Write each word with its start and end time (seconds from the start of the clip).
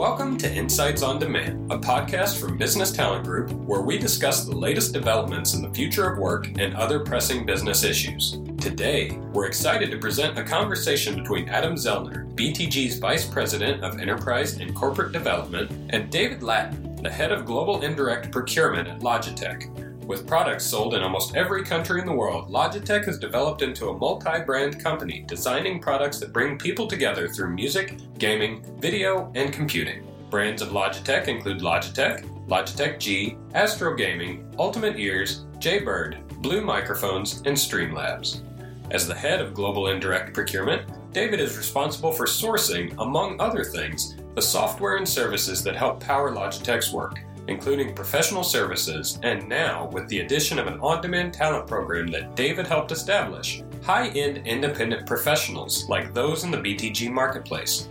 Welcome 0.00 0.38
to 0.38 0.50
Insights 0.50 1.02
on 1.02 1.18
Demand, 1.18 1.70
a 1.70 1.76
podcast 1.76 2.40
from 2.40 2.56
Business 2.56 2.90
Talent 2.90 3.22
Group 3.22 3.52
where 3.52 3.82
we 3.82 3.98
discuss 3.98 4.46
the 4.46 4.56
latest 4.56 4.94
developments 4.94 5.52
in 5.52 5.60
the 5.60 5.68
future 5.74 6.10
of 6.10 6.16
work 6.16 6.46
and 6.58 6.74
other 6.74 7.00
pressing 7.00 7.44
business 7.44 7.84
issues. 7.84 8.38
Today, 8.58 9.10
we're 9.34 9.44
excited 9.44 9.90
to 9.90 9.98
present 9.98 10.38
a 10.38 10.42
conversation 10.42 11.16
between 11.16 11.50
Adam 11.50 11.74
Zellner, 11.74 12.34
BTG's 12.34 12.98
Vice 12.98 13.26
President 13.26 13.84
of 13.84 14.00
Enterprise 14.00 14.54
and 14.54 14.74
Corporate 14.74 15.12
Development, 15.12 15.70
and 15.90 16.10
David 16.10 16.42
Latin, 16.42 16.96
the 17.02 17.10
Head 17.10 17.30
of 17.30 17.44
Global 17.44 17.82
Indirect 17.82 18.32
Procurement 18.32 18.88
at 18.88 19.00
Logitech. 19.00 19.89
With 20.10 20.26
products 20.26 20.66
sold 20.66 20.94
in 20.94 21.04
almost 21.04 21.36
every 21.36 21.62
country 21.62 22.00
in 22.00 22.06
the 22.08 22.12
world, 22.12 22.50
Logitech 22.50 23.04
has 23.04 23.16
developed 23.16 23.62
into 23.62 23.90
a 23.90 23.96
multi 23.96 24.40
brand 24.40 24.82
company 24.82 25.24
designing 25.28 25.78
products 25.78 26.18
that 26.18 26.32
bring 26.32 26.58
people 26.58 26.88
together 26.88 27.28
through 27.28 27.54
music, 27.54 27.96
gaming, 28.18 28.60
video, 28.80 29.30
and 29.36 29.52
computing. 29.52 30.04
Brands 30.28 30.62
of 30.62 30.70
Logitech 30.70 31.28
include 31.28 31.60
Logitech, 31.60 32.24
Logitech 32.48 32.98
G, 32.98 33.36
Astro 33.54 33.94
Gaming, 33.94 34.52
Ultimate 34.58 34.98
Ears, 34.98 35.44
Jaybird, 35.60 36.18
Blue 36.42 36.60
Microphones, 36.60 37.42
and 37.46 37.56
Streamlabs. 37.56 38.42
As 38.90 39.06
the 39.06 39.14
head 39.14 39.40
of 39.40 39.54
Global 39.54 39.90
Indirect 39.90 40.34
Procurement, 40.34 40.90
David 41.12 41.38
is 41.38 41.56
responsible 41.56 42.10
for 42.10 42.26
sourcing, 42.26 42.92
among 42.98 43.40
other 43.40 43.62
things, 43.62 44.16
the 44.34 44.42
software 44.42 44.96
and 44.96 45.08
services 45.08 45.62
that 45.62 45.76
help 45.76 46.00
power 46.00 46.32
Logitech's 46.32 46.92
work 46.92 47.20
including 47.50 47.94
professional 47.94 48.44
services, 48.44 49.18
and 49.22 49.48
now, 49.48 49.88
with 49.92 50.08
the 50.08 50.20
addition 50.20 50.58
of 50.58 50.66
an 50.66 50.78
on 50.80 51.02
demand 51.02 51.34
talent 51.34 51.66
program 51.66 52.06
that 52.08 52.36
David 52.36 52.66
helped 52.66 52.92
establish, 52.92 53.62
high 53.82 54.08
end 54.10 54.46
independent 54.46 55.06
professionals 55.06 55.88
like 55.88 56.14
those 56.14 56.44
in 56.44 56.50
the 56.50 56.58
BTG 56.58 57.10
marketplace. 57.10 57.88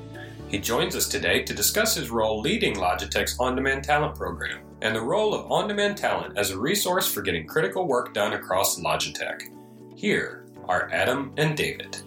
He 0.48 0.58
joins 0.58 0.96
us 0.96 1.08
today 1.08 1.44
to 1.44 1.54
discuss 1.54 1.94
his 1.94 2.10
role 2.10 2.42
leading 2.42 2.76
Logitech's 2.76 3.38
on 3.40 3.56
demand 3.56 3.84
talent 3.84 4.16
program 4.16 4.62
and 4.82 4.96
the 4.96 5.02
role 5.02 5.34
of 5.34 5.52
on 5.52 5.68
demand 5.68 5.98
talent 5.98 6.38
as 6.38 6.52
a 6.52 6.60
resource 6.60 7.12
for 7.12 7.22
getting 7.22 7.46
critical 7.46 7.88
work 7.88 8.14
done 8.14 8.34
across 8.34 8.80
Logitech. 8.80 9.42
Here 9.96 10.46
are 10.68 10.90
Adam 10.92 11.34
and 11.38 11.58
David. 11.58 11.98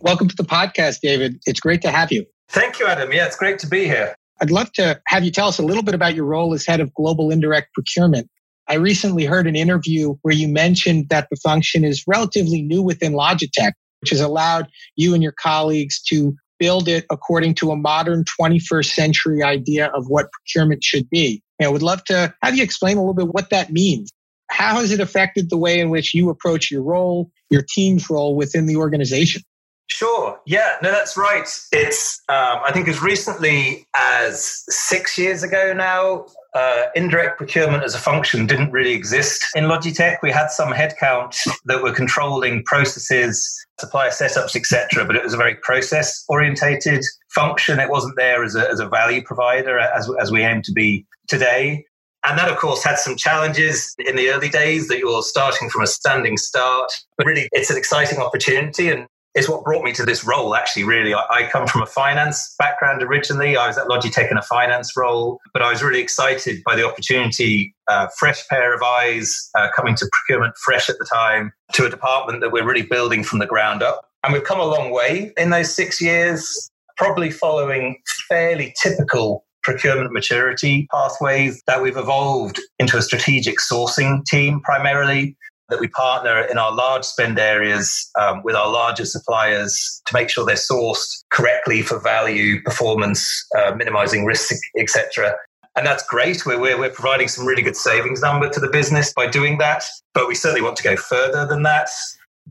Welcome 0.00 0.28
to 0.28 0.36
the 0.36 0.44
podcast, 0.44 1.00
David. 1.00 1.40
It's 1.46 1.60
great 1.60 1.82
to 1.82 1.90
have 1.90 2.10
you. 2.10 2.26
Thank 2.48 2.80
you, 2.80 2.86
Adam. 2.86 3.12
Yeah, 3.12 3.26
it's 3.26 3.36
great 3.36 3.58
to 3.60 3.66
be 3.66 3.84
here. 3.84 4.14
I'd 4.40 4.50
love 4.50 4.72
to 4.72 5.00
have 5.06 5.24
you 5.24 5.30
tell 5.30 5.48
us 5.48 5.58
a 5.58 5.62
little 5.62 5.82
bit 5.82 5.94
about 5.94 6.14
your 6.14 6.24
role 6.24 6.54
as 6.54 6.64
head 6.64 6.80
of 6.80 6.94
global 6.94 7.30
indirect 7.30 7.74
procurement. 7.74 8.28
I 8.68 8.74
recently 8.74 9.24
heard 9.24 9.46
an 9.46 9.56
interview 9.56 10.14
where 10.22 10.34
you 10.34 10.48
mentioned 10.48 11.08
that 11.10 11.28
the 11.30 11.36
function 11.36 11.84
is 11.84 12.04
relatively 12.06 12.62
new 12.62 12.82
within 12.82 13.12
Logitech, 13.12 13.72
which 14.00 14.10
has 14.10 14.20
allowed 14.20 14.68
you 14.96 15.12
and 15.12 15.22
your 15.22 15.32
colleagues 15.32 16.00
to 16.04 16.34
build 16.58 16.88
it 16.88 17.04
according 17.10 17.54
to 17.56 17.70
a 17.70 17.76
modern 17.76 18.24
21st 18.40 18.92
century 18.92 19.42
idea 19.42 19.86
of 19.88 20.06
what 20.08 20.30
procurement 20.32 20.84
should 20.84 21.08
be. 21.10 21.42
And 21.58 21.66
I 21.66 21.70
would 21.70 21.82
love 21.82 22.04
to 22.04 22.32
have 22.42 22.56
you 22.56 22.62
explain 22.62 22.96
a 22.96 23.00
little 23.00 23.14
bit 23.14 23.34
what 23.34 23.50
that 23.50 23.70
means. 23.72 24.10
How 24.50 24.76
has 24.76 24.90
it 24.90 25.00
affected 25.00 25.50
the 25.50 25.58
way 25.58 25.80
in 25.80 25.90
which 25.90 26.14
you 26.14 26.30
approach 26.30 26.70
your 26.70 26.82
role, 26.82 27.30
your 27.50 27.62
team's 27.62 28.08
role 28.08 28.36
within 28.36 28.66
the 28.66 28.76
organization? 28.76 29.42
Sure. 29.90 30.40
Yeah. 30.46 30.76
No, 30.82 30.92
that's 30.92 31.16
right. 31.16 31.48
It's 31.72 32.22
um, 32.28 32.60
I 32.64 32.70
think 32.72 32.88
as 32.88 33.02
recently 33.02 33.86
as 33.94 34.62
six 34.68 35.18
years 35.18 35.42
ago 35.42 35.72
now, 35.74 36.26
uh, 36.54 36.84
indirect 36.94 37.38
procurement 37.38 37.82
as 37.82 37.94
a 37.94 37.98
function 37.98 38.46
didn't 38.46 38.70
really 38.70 38.92
exist 38.92 39.44
in 39.54 39.64
Logitech. 39.64 40.18
We 40.22 40.30
had 40.30 40.50
some 40.50 40.72
headcount 40.72 41.36
that 41.66 41.82
were 41.82 41.92
controlling 41.92 42.64
processes, 42.64 43.52
supplier 43.78 44.10
setups, 44.10 44.56
etc. 44.56 45.04
But 45.04 45.16
it 45.16 45.24
was 45.24 45.34
a 45.34 45.36
very 45.36 45.56
process 45.56 46.24
orientated 46.28 47.04
function. 47.34 47.80
It 47.80 47.90
wasn't 47.90 48.16
there 48.16 48.44
as 48.44 48.54
a, 48.54 48.70
as 48.70 48.80
a 48.80 48.88
value 48.88 49.22
provider 49.22 49.78
as, 49.78 50.08
as 50.20 50.30
we 50.30 50.42
aim 50.42 50.62
to 50.62 50.72
be 50.72 51.04
today. 51.28 51.84
And 52.24 52.38
that, 52.38 52.48
of 52.48 52.58
course, 52.58 52.84
had 52.84 52.98
some 52.98 53.16
challenges 53.16 53.94
in 53.98 54.14
the 54.14 54.28
early 54.30 54.50
days 54.50 54.88
that 54.88 54.98
you're 54.98 55.22
starting 55.22 55.70
from 55.70 55.82
a 55.82 55.86
standing 55.86 56.36
start. 56.36 56.92
But 57.16 57.26
really, 57.26 57.48
it's 57.52 57.70
an 57.70 57.78
exciting 57.78 58.18
opportunity. 58.18 58.90
And 58.90 59.06
is 59.34 59.48
what 59.48 59.64
brought 59.64 59.84
me 59.84 59.92
to 59.92 60.04
this 60.04 60.24
role 60.24 60.54
actually 60.54 60.84
really. 60.84 61.14
I, 61.14 61.24
I, 61.30 61.48
come 61.50 61.66
from 61.66 61.82
a 61.82 61.86
finance 61.86 62.54
background 62.58 63.02
originally. 63.02 63.56
I 63.56 63.66
was 63.66 63.78
at 63.78 63.86
logitech 63.86 64.30
in 64.30 64.38
a 64.38 64.42
finance 64.42 64.96
role 64.96 65.38
but 65.52 65.62
i 65.62 65.70
was 65.70 65.82
really 65.82 66.00
excited 66.00 66.62
by 66.64 66.76
the 66.76 66.86
opportunity 66.86 67.74
uh, 67.88 68.06
fresh 68.18 68.46
pair 68.48 68.74
of 68.74 68.82
eyes 68.82 69.50
uh, 69.56 69.68
coming 69.74 69.94
to 69.96 70.08
procurement 70.12 70.54
fresh 70.64 70.88
at 70.88 70.98
the 70.98 71.06
time 71.12 71.52
to 71.72 71.84
a 71.84 71.90
department 71.90 72.40
that 72.40 72.52
we're 72.52 72.64
really 72.64 72.82
building 72.82 73.24
from 73.24 73.38
the 73.38 73.46
ground 73.46 73.82
up. 73.82 74.02
And 74.24 74.32
we've 74.32 74.44
come 74.44 74.60
a 74.60 74.64
long 74.64 74.90
way 74.90 75.32
in 75.36 75.50
those 75.50 75.74
six 75.74 76.00
years 76.00 76.70
probably 76.96 77.30
following 77.30 77.96
fairly 78.28 78.74
typical 78.80 79.44
procurement 79.62 80.12
maturity 80.12 80.86
pathways 80.92 81.62
that 81.66 81.82
we've 81.82 81.96
evolved 81.96 82.60
into 82.78 82.96
a 82.96 83.02
strategic 83.02 83.58
sourcing 83.58 84.24
team 84.26 84.60
primarily 84.60 85.36
that 85.70 85.80
we 85.80 85.88
partner 85.88 86.40
in 86.42 86.58
our 86.58 86.72
large 86.72 87.04
spend 87.04 87.38
areas 87.38 88.10
um, 88.20 88.42
with 88.42 88.54
our 88.54 88.70
larger 88.70 89.04
suppliers 89.04 90.02
to 90.06 90.14
make 90.14 90.28
sure 90.28 90.44
they're 90.44 90.56
sourced 90.56 91.24
correctly 91.30 91.82
for 91.82 91.98
value, 92.00 92.62
performance, 92.62 93.46
uh, 93.58 93.72
minimizing 93.74 94.24
risk, 94.24 94.54
etc. 94.78 95.34
And 95.76 95.86
that's 95.86 96.06
great. 96.06 96.44
We're, 96.44 96.58
we're, 96.58 96.78
we're 96.78 96.90
providing 96.90 97.28
some 97.28 97.46
really 97.46 97.62
good 97.62 97.76
savings 97.76 98.20
number 98.20 98.48
to 98.48 98.60
the 98.60 98.68
business 98.68 99.12
by 99.12 99.28
doing 99.28 99.58
that. 99.58 99.84
But 100.14 100.28
we 100.28 100.34
certainly 100.34 100.62
want 100.62 100.76
to 100.76 100.82
go 100.82 100.96
further 100.96 101.46
than 101.46 101.62
that 101.62 101.88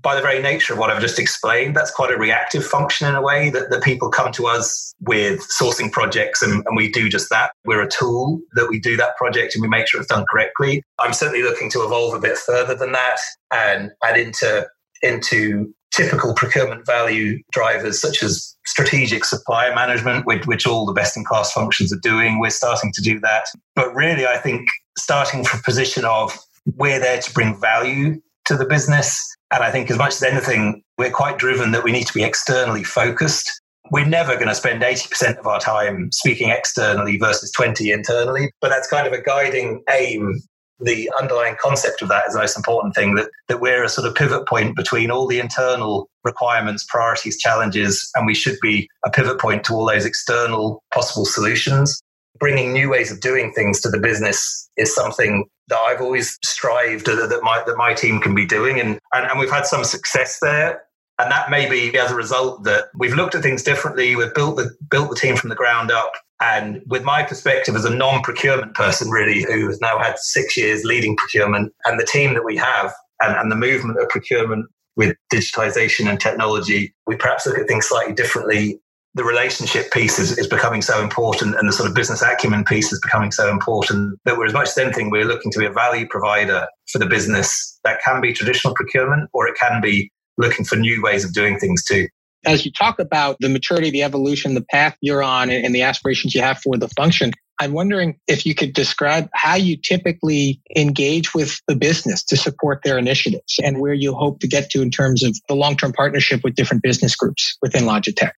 by 0.01 0.15
the 0.15 0.21
very 0.21 0.41
nature 0.41 0.73
of 0.73 0.79
what 0.79 0.89
I've 0.89 1.01
just 1.01 1.19
explained, 1.19 1.75
that's 1.75 1.91
quite 1.91 2.11
a 2.11 2.17
reactive 2.17 2.65
function 2.65 3.07
in 3.07 3.15
a 3.15 3.21
way 3.21 3.49
that, 3.49 3.69
that 3.69 3.83
people 3.83 4.09
come 4.09 4.31
to 4.33 4.47
us 4.47 4.93
with 5.01 5.45
sourcing 5.59 5.91
projects 5.91 6.41
and, 6.41 6.63
and 6.65 6.75
we 6.75 6.89
do 6.89 7.09
just 7.09 7.29
that. 7.29 7.51
We're 7.65 7.81
a 7.81 7.89
tool 7.89 8.39
that 8.53 8.69
we 8.69 8.79
do 8.79 8.97
that 8.97 9.17
project 9.17 9.55
and 9.55 9.61
we 9.61 9.67
make 9.67 9.87
sure 9.87 9.99
it's 9.99 10.09
done 10.09 10.25
correctly. 10.29 10.83
I'm 10.99 11.13
certainly 11.13 11.43
looking 11.43 11.69
to 11.71 11.83
evolve 11.83 12.13
a 12.13 12.19
bit 12.19 12.37
further 12.37 12.75
than 12.75 12.91
that 12.93 13.17
and 13.51 13.91
add 14.03 14.17
into, 14.17 14.67
into 15.01 15.73
typical 15.91 16.33
procurement 16.35 16.85
value 16.85 17.39
drivers 17.51 17.99
such 17.99 18.21
as 18.21 18.55
strategic 18.65 19.25
supplier 19.25 19.73
management, 19.73 20.25
which, 20.25 20.45
which 20.45 20.67
all 20.67 20.85
the 20.85 20.93
best 20.93 21.17
in 21.17 21.25
class 21.25 21.51
functions 21.51 21.91
are 21.91 21.99
doing. 22.01 22.39
We're 22.39 22.51
starting 22.51 22.91
to 22.93 23.01
do 23.01 23.19
that. 23.21 23.45
But 23.75 23.93
really, 23.95 24.27
I 24.27 24.37
think 24.37 24.67
starting 24.97 25.43
from 25.43 25.59
a 25.59 25.63
position 25.63 26.05
of 26.05 26.37
we're 26.75 26.99
there 26.99 27.21
to 27.21 27.33
bring 27.33 27.59
value 27.59 28.21
to 28.45 28.55
the 28.55 28.65
business 28.65 29.35
and 29.51 29.63
I 29.63 29.71
think, 29.71 29.89
as 29.89 29.97
much 29.97 30.13
as 30.13 30.23
anything, 30.23 30.83
we're 30.97 31.11
quite 31.11 31.37
driven 31.37 31.71
that 31.71 31.83
we 31.83 31.91
need 31.91 32.05
to 32.07 32.13
be 32.13 32.23
externally 32.23 32.83
focused. 32.83 33.61
We're 33.91 34.05
never 34.05 34.35
going 34.35 34.47
to 34.47 34.55
spend 34.55 34.83
80% 34.83 35.37
of 35.37 35.47
our 35.47 35.59
time 35.59 36.11
speaking 36.11 36.49
externally 36.49 37.17
versus 37.17 37.51
20 37.51 37.89
internally, 37.89 38.51
but 38.61 38.69
that's 38.69 38.87
kind 38.87 39.07
of 39.07 39.13
a 39.13 39.21
guiding 39.21 39.83
aim. 39.89 40.39
The 40.81 41.11
underlying 41.19 41.55
concept 41.59 42.01
of 42.01 42.09
that 42.09 42.27
is 42.27 42.33
the 42.33 42.39
most 42.39 42.55
important 42.55 42.95
thing 42.95 43.15
that, 43.15 43.29
that 43.47 43.59
we're 43.59 43.83
a 43.83 43.89
sort 43.89 44.07
of 44.07 44.15
pivot 44.15 44.47
point 44.47 44.75
between 44.75 45.11
all 45.11 45.27
the 45.27 45.39
internal 45.39 46.07
requirements, 46.23 46.85
priorities, 46.87 47.37
challenges, 47.37 48.09
and 48.15 48.25
we 48.25 48.35
should 48.35 48.57
be 48.61 48.87
a 49.03 49.09
pivot 49.09 49.39
point 49.39 49.63
to 49.65 49.73
all 49.73 49.87
those 49.87 50.05
external 50.05 50.81
possible 50.93 51.25
solutions. 51.25 51.99
Bringing 52.39 52.73
new 52.73 52.89
ways 52.89 53.11
of 53.11 53.21
doing 53.21 53.51
things 53.53 53.81
to 53.81 53.89
the 53.89 53.99
business 53.99 54.69
is 54.77 54.93
something 54.93 55.45
that 55.67 55.77
I've 55.79 56.01
always 56.01 56.37
strived 56.43 57.05
that, 57.05 57.39
my 57.43 57.63
that 57.65 57.77
my 57.77 57.93
team 57.93 58.19
can 58.19 58.35
be 58.35 58.45
doing, 58.45 58.79
and, 58.79 58.99
and 59.13 59.29
and 59.29 59.39
we've 59.39 59.51
had 59.51 59.65
some 59.65 59.83
success 59.83 60.39
there. 60.41 60.83
And 61.19 61.29
that 61.31 61.49
may 61.49 61.69
be 61.69 61.97
as 61.99 62.11
a 62.11 62.15
result 62.15 62.63
that 62.63 62.85
we've 62.97 63.13
looked 63.13 63.35
at 63.35 63.43
things 63.43 63.61
differently. 63.61 64.15
We've 64.15 64.33
built 64.33 64.55
the 64.55 64.71
built 64.89 65.09
the 65.09 65.15
team 65.15 65.35
from 65.35 65.49
the 65.49 65.55
ground 65.55 65.91
up. 65.91 66.13
And 66.41 66.81
with 66.87 67.03
my 67.03 67.23
perspective 67.23 67.75
as 67.75 67.83
a 67.83 67.93
non-procurement 67.93 68.73
person, 68.73 69.09
really, 69.09 69.43
who 69.43 69.67
has 69.67 69.81
now 69.81 69.99
had 69.99 70.17
six 70.17 70.55
years 70.55 70.85
leading 70.85 71.17
procurement, 71.17 71.73
and 71.85 71.99
the 71.99 72.05
team 72.05 72.33
that 72.35 72.45
we 72.45 72.55
have, 72.55 72.93
and, 73.19 73.35
and 73.35 73.51
the 73.51 73.57
movement 73.57 73.99
of 73.99 74.07
procurement 74.07 74.67
with 74.95 75.17
digitization 75.33 76.09
and 76.09 76.19
technology, 76.19 76.93
we 77.05 77.17
perhaps 77.17 77.45
look 77.45 77.57
at 77.57 77.67
things 77.67 77.87
slightly 77.87 78.13
differently 78.13 78.79
the 79.19 79.25
relationship 79.25 79.91
piece 79.91 80.17
is, 80.17 80.37
is 80.37 80.47
becoming 80.47 80.81
so 80.81 81.03
important 81.03 81.53
and 81.53 81.67
the 81.67 81.73
sort 81.73 81.89
of 81.89 81.93
business 81.93 82.21
acumen 82.21 82.63
piece 82.63 82.93
is 82.93 83.01
becoming 83.01 83.33
so 83.33 83.49
important 83.49 84.17
that 84.23 84.37
we're 84.37 84.45
as 84.45 84.53
much 84.53 84.69
as 84.69 84.77
anything 84.77 85.09
we're 85.09 85.25
looking 85.25 85.51
to 85.51 85.59
be 85.59 85.65
a 85.65 85.71
value 85.71 86.07
provider 86.07 86.65
for 86.89 86.99
the 86.99 87.05
business 87.05 87.77
that 87.83 87.99
can 88.01 88.21
be 88.21 88.31
traditional 88.31 88.73
procurement 88.73 89.29
or 89.33 89.45
it 89.45 89.55
can 89.59 89.81
be 89.81 90.09
looking 90.37 90.63
for 90.63 90.77
new 90.77 91.01
ways 91.03 91.25
of 91.25 91.33
doing 91.33 91.59
things 91.59 91.83
too. 91.83 92.07
As 92.45 92.65
you 92.65 92.71
talk 92.71 92.97
about 92.97 93.35
the 93.41 93.49
maturity 93.49 93.89
the 93.89 94.03
evolution 94.03 94.53
the 94.53 94.61
path 94.61 94.95
you're 95.01 95.21
on 95.21 95.49
and 95.49 95.75
the 95.75 95.81
aspirations 95.81 96.33
you 96.33 96.41
have 96.41 96.57
for 96.59 96.77
the 96.77 96.87
function 96.95 97.33
i'm 97.59 97.73
wondering 97.73 98.17
if 98.27 98.45
you 98.45 98.55
could 98.55 98.71
describe 98.71 99.27
how 99.33 99.55
you 99.55 99.75
typically 99.75 100.61
engage 100.77 101.33
with 101.33 101.59
the 101.67 101.75
business 101.75 102.23
to 102.23 102.37
support 102.37 102.79
their 102.85 102.97
initiatives 102.97 103.59
and 103.61 103.81
where 103.81 103.93
you 103.93 104.13
hope 104.13 104.39
to 104.39 104.47
get 104.47 104.69
to 104.69 104.81
in 104.81 104.89
terms 104.89 105.21
of 105.21 105.37
the 105.49 105.55
long-term 105.55 105.91
partnership 105.91 106.39
with 106.45 106.55
different 106.55 106.81
business 106.81 107.13
groups 107.17 107.57
within 107.61 107.83
logitech 107.83 108.31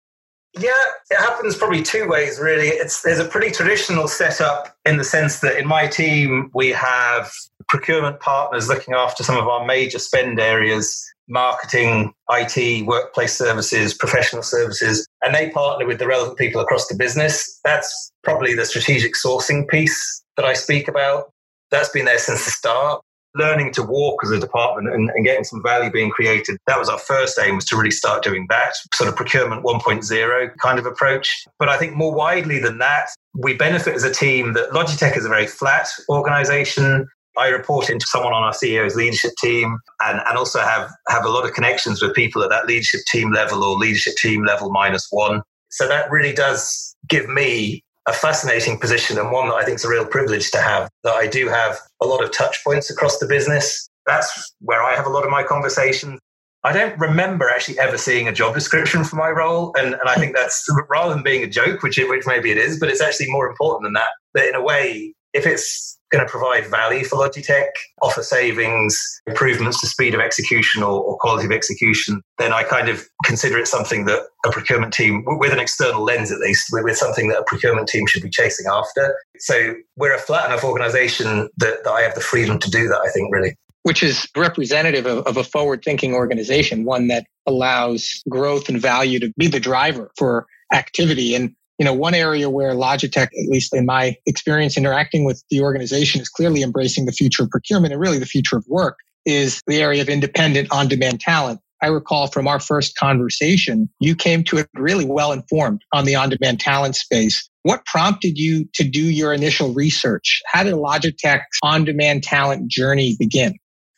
yeah, 0.59 0.73
it 1.11 1.17
happens 1.19 1.57
probably 1.57 1.83
two 1.83 2.09
ways, 2.09 2.41
really. 2.41 2.69
It's 2.69 3.03
there's 3.03 3.21
a 3.21 3.25
pretty 3.25 3.51
traditional 3.51 4.09
setup 4.09 4.77
in 4.85 4.97
the 4.97 5.05
sense 5.05 5.41
that 5.41 5.57
in 5.57 5.67
my 5.67 5.87
team 5.87 6.51
we 6.55 6.71
have 6.71 7.31
procurement 7.69 8.19
partners 8.21 8.69
looking 8.69 8.95
after 8.95 9.23
some 9.23 9.37
of 9.37 9.47
our 9.47 9.65
major 9.65 10.01
spend 10.01 10.41
areas, 10.41 11.05
marketing, 11.29 12.13
IT, 12.31 12.85
workplace 12.85 13.37
services, 13.37 13.95
professional 13.95 14.43
services, 14.43 15.07
and 15.23 15.35
they 15.35 15.51
partner 15.51 15.87
with 15.87 16.01
the 16.01 16.07
relevant 16.09 16.37
people 16.37 16.61
across 16.61 16.89
the 16.89 16.97
business. 16.97 17.61
That's 17.65 18.11
probably 18.25 18.55
the 18.55 18.65
strategic 18.65 19.15
sourcing 19.15 19.69
piece 19.69 20.23
that 20.37 20.45
I 20.45 20.55
speak 20.55 20.89
about. 20.89 21.33
That's 21.71 21.91
been 21.91 22.07
there 22.07 22.19
since 22.19 22.45
the 22.45 22.51
start. 22.51 23.03
Learning 23.35 23.73
to 23.73 23.83
walk 23.83 24.21
as 24.25 24.31
a 24.31 24.41
department 24.41 24.93
and, 24.93 25.11
and 25.11 25.25
getting 25.25 25.45
some 25.45 25.63
value 25.63 25.91
being 25.91 26.11
created. 26.11 26.57
That 26.67 26.79
was 26.79 26.89
our 26.89 26.99
first 26.99 27.39
aim 27.39 27.57
was 27.57 27.65
to 27.67 27.77
really 27.77 27.91
start 27.91 28.25
doing 28.25 28.47
that 28.51 28.73
sort 28.95 29.09
of 29.09 29.17
procurement 29.17 29.65
1.0 29.65 30.51
kind 30.59 30.79
of 30.79 30.87
approach. 30.87 31.45
But 31.59 31.69
I 31.69 31.79
think 31.79 31.95
more 31.95 32.13
widely 32.13 32.59
than 32.59 32.79
that, 32.79 33.09
we 33.35 33.55
benefit 33.55 33.95
as 33.95 34.03
a 34.03 34.13
team 34.13 34.55
that 34.55 34.71
Logitech 34.71 35.17
is 35.17 35.25
a 35.25 35.29
very 35.29 35.47
flat 35.47 35.89
organization. 36.09 37.07
I 37.39 37.49
report 37.49 37.89
into 37.89 38.07
someone 38.07 38.33
on 38.33 38.43
our 38.43 38.53
CEO's 38.53 38.97
leadership 38.97 39.33
team 39.41 39.79
and, 40.01 40.21
and 40.27 40.37
also 40.37 40.61
have, 40.61 40.91
have 41.09 41.25
a 41.25 41.29
lot 41.29 41.45
of 41.45 41.55
connections 41.55 42.03
with 42.03 42.15
people 42.15 42.43
at 42.43 42.51
that 42.51 42.67
leadership 42.67 43.01
team 43.07 43.33
level 43.33 43.63
or 43.63 43.77
leadership 43.77 44.15
team 44.17 44.45
level 44.45 44.71
minus 44.71 45.07
one. 45.11 45.43
So 45.71 45.87
that 45.87 46.11
really 46.11 46.33
does 46.33 46.97
give 47.09 47.29
me 47.29 47.85
a 48.07 48.13
fascinating 48.13 48.79
position 48.79 49.19
and 49.19 49.31
one 49.31 49.49
that 49.49 49.55
I 49.55 49.65
think 49.65 49.77
is 49.77 49.85
a 49.85 49.89
real 49.89 50.07
privilege 50.07 50.51
to 50.53 50.61
have. 50.61 50.89
That 51.05 51.15
I 51.15 51.27
do 51.27 51.49
have 51.49 51.79
a 52.01 52.07
lot 52.07 52.23
of 52.23 52.33
touch 52.33 52.63
points 52.65 52.91
across 52.91 53.19
the 53.19 53.27
business. 53.27 53.89
That's 54.07 54.55
where 54.61 54.83
I 54.83 54.95
have 54.97 55.07
a 55.07 55.11
lot 55.11 55.25
of 55.25 55.31
my 55.31 55.43
conversations. 55.43 56.19
I 56.63 56.73
don't 56.73 56.99
remember 56.99 57.49
actually 57.49 57.79
ever 57.79 57.97
seeing 57.97 58.29
a 58.29 58.33
job 58.33 58.55
description 58.55 59.05
for 59.05 59.17
my 59.17 59.31
role. 59.31 59.75
And, 59.79 59.95
and 59.95 60.09
I 60.09 60.17
think 60.17 60.35
that's 60.35 60.67
rather 60.91 61.15
than 61.15 61.23
being 61.23 61.43
a 61.43 61.47
joke, 61.49 61.83
which, 61.83 61.99
it, 61.99 62.09
which 62.09 62.27
maybe 62.27 62.51
it 62.51 62.59
is, 62.59 62.79
but 62.79 62.91
it's 62.91 63.01
actually 63.01 63.31
more 63.31 63.49
important 63.49 63.85
than 63.85 63.95
that. 63.95 64.09
That 64.35 64.49
in 64.49 64.55
a 64.55 64.63
way, 64.63 65.15
if 65.33 65.47
it's 65.47 65.99
going 66.11 66.25
to 66.25 66.31
provide 66.31 66.67
value 66.67 67.05
for 67.05 67.17
Logitech, 67.17 67.69
offer 68.03 68.23
savings, 68.23 69.21
improvements 69.27 69.81
to 69.81 69.87
speed 69.87 70.15
of 70.15 70.21
execution 70.21 70.83
or, 70.83 71.01
or, 71.01 71.17
quality 71.19 71.47
of 71.47 71.53
execution, 71.53 72.21
then 72.39 72.53
I 72.53 72.63
kind 72.65 72.89
of 72.89 73.07
consider 73.25 73.59
it 73.59 73.67
something 73.67 74.07
that 74.07 74.23
a 74.45 74.51
procurement 74.51 74.93
team, 74.93 75.25
with 75.27 75.53
an 75.53 75.61
external 75.61 76.03
lens 76.03 76.33
at 76.33 76.39
least, 76.39 76.69
with 76.73 76.97
something 76.97 77.29
that 77.29 77.39
a 77.39 77.45
procurement 77.45 77.89
team 77.89 78.07
should 78.07 78.23
be 78.23 78.31
chasing 78.31 78.67
after. 78.71 79.15
So 79.39 79.75
we're 79.97 80.15
a 80.15 80.19
flat 80.19 80.47
enough 80.47 80.65
organization 80.65 81.49
that, 81.59 81.85
that 81.85 81.91
I 81.91 82.03
have 82.03 82.15
the 82.15 82.21
freedom 82.21 82.59
to 82.59 82.71
do 82.71 82.89
that, 82.89 83.01
I 83.05 83.11
think, 83.11 83.33
really. 83.33 83.57
Which 83.83 84.03
is 84.03 84.29
representative 84.37 85.07
of, 85.07 85.27
of 85.27 85.37
a 85.37 85.45
forward 85.45 85.83
thinking 85.85 86.15
organization, 86.15 86.85
one 86.85 87.09
that 87.09 87.25
allows 87.47 88.23
growth 88.29 88.69
and 88.69 88.81
value 88.81 89.19
to 89.21 89.33
be 89.39 89.47
the 89.47 89.61
driver 89.61 90.11
for 90.17 90.47
activity. 90.73 91.35
And 91.35 91.55
you 91.81 91.87
know, 91.87 91.95
one 91.95 92.13
area 92.13 92.51
where 92.51 92.73
Logitech, 92.73 93.29
at 93.29 93.49
least 93.49 93.75
in 93.75 93.87
my 93.87 94.15
experience 94.27 94.77
interacting 94.77 95.25
with 95.25 95.43
the 95.49 95.63
organization, 95.63 96.21
is 96.21 96.29
clearly 96.29 96.61
embracing 96.61 97.07
the 97.07 97.13
future 97.13 97.45
of 97.45 97.49
procurement 97.49 97.91
and 97.91 98.01
really 98.01 98.19
the 98.19 98.27
future 98.27 98.59
of 98.59 98.67
work 98.69 98.99
is 99.25 99.63
the 99.67 99.81
area 99.81 100.03
of 100.03 100.11
independent 100.11 100.69
on 100.71 100.89
demand 100.89 101.21
talent. 101.21 101.59
I 101.83 101.87
recall 101.87 102.27
from 102.27 102.47
our 102.47 102.61
first 102.61 102.99
conversation, 102.99 103.89
you 103.99 104.15
came 104.15 104.45
to 104.45 104.59
it 104.59 104.69
really 104.75 105.07
well 105.07 105.33
informed 105.33 105.81
on 105.95 106.05
the 106.05 106.15
on 106.17 106.29
demand 106.29 106.61
talent 106.61 106.97
space. 106.97 107.49
What 107.63 107.87
prompted 107.87 108.37
you 108.37 108.69
to 108.75 108.85
do 108.85 109.01
your 109.01 109.33
initial 109.33 109.73
research? 109.73 110.43
How 110.53 110.63
did 110.63 110.75
Logitech's 110.75 111.59
on 111.63 111.87
demand 111.87 112.25
talent 112.25 112.71
journey 112.71 113.17
begin? 113.19 113.55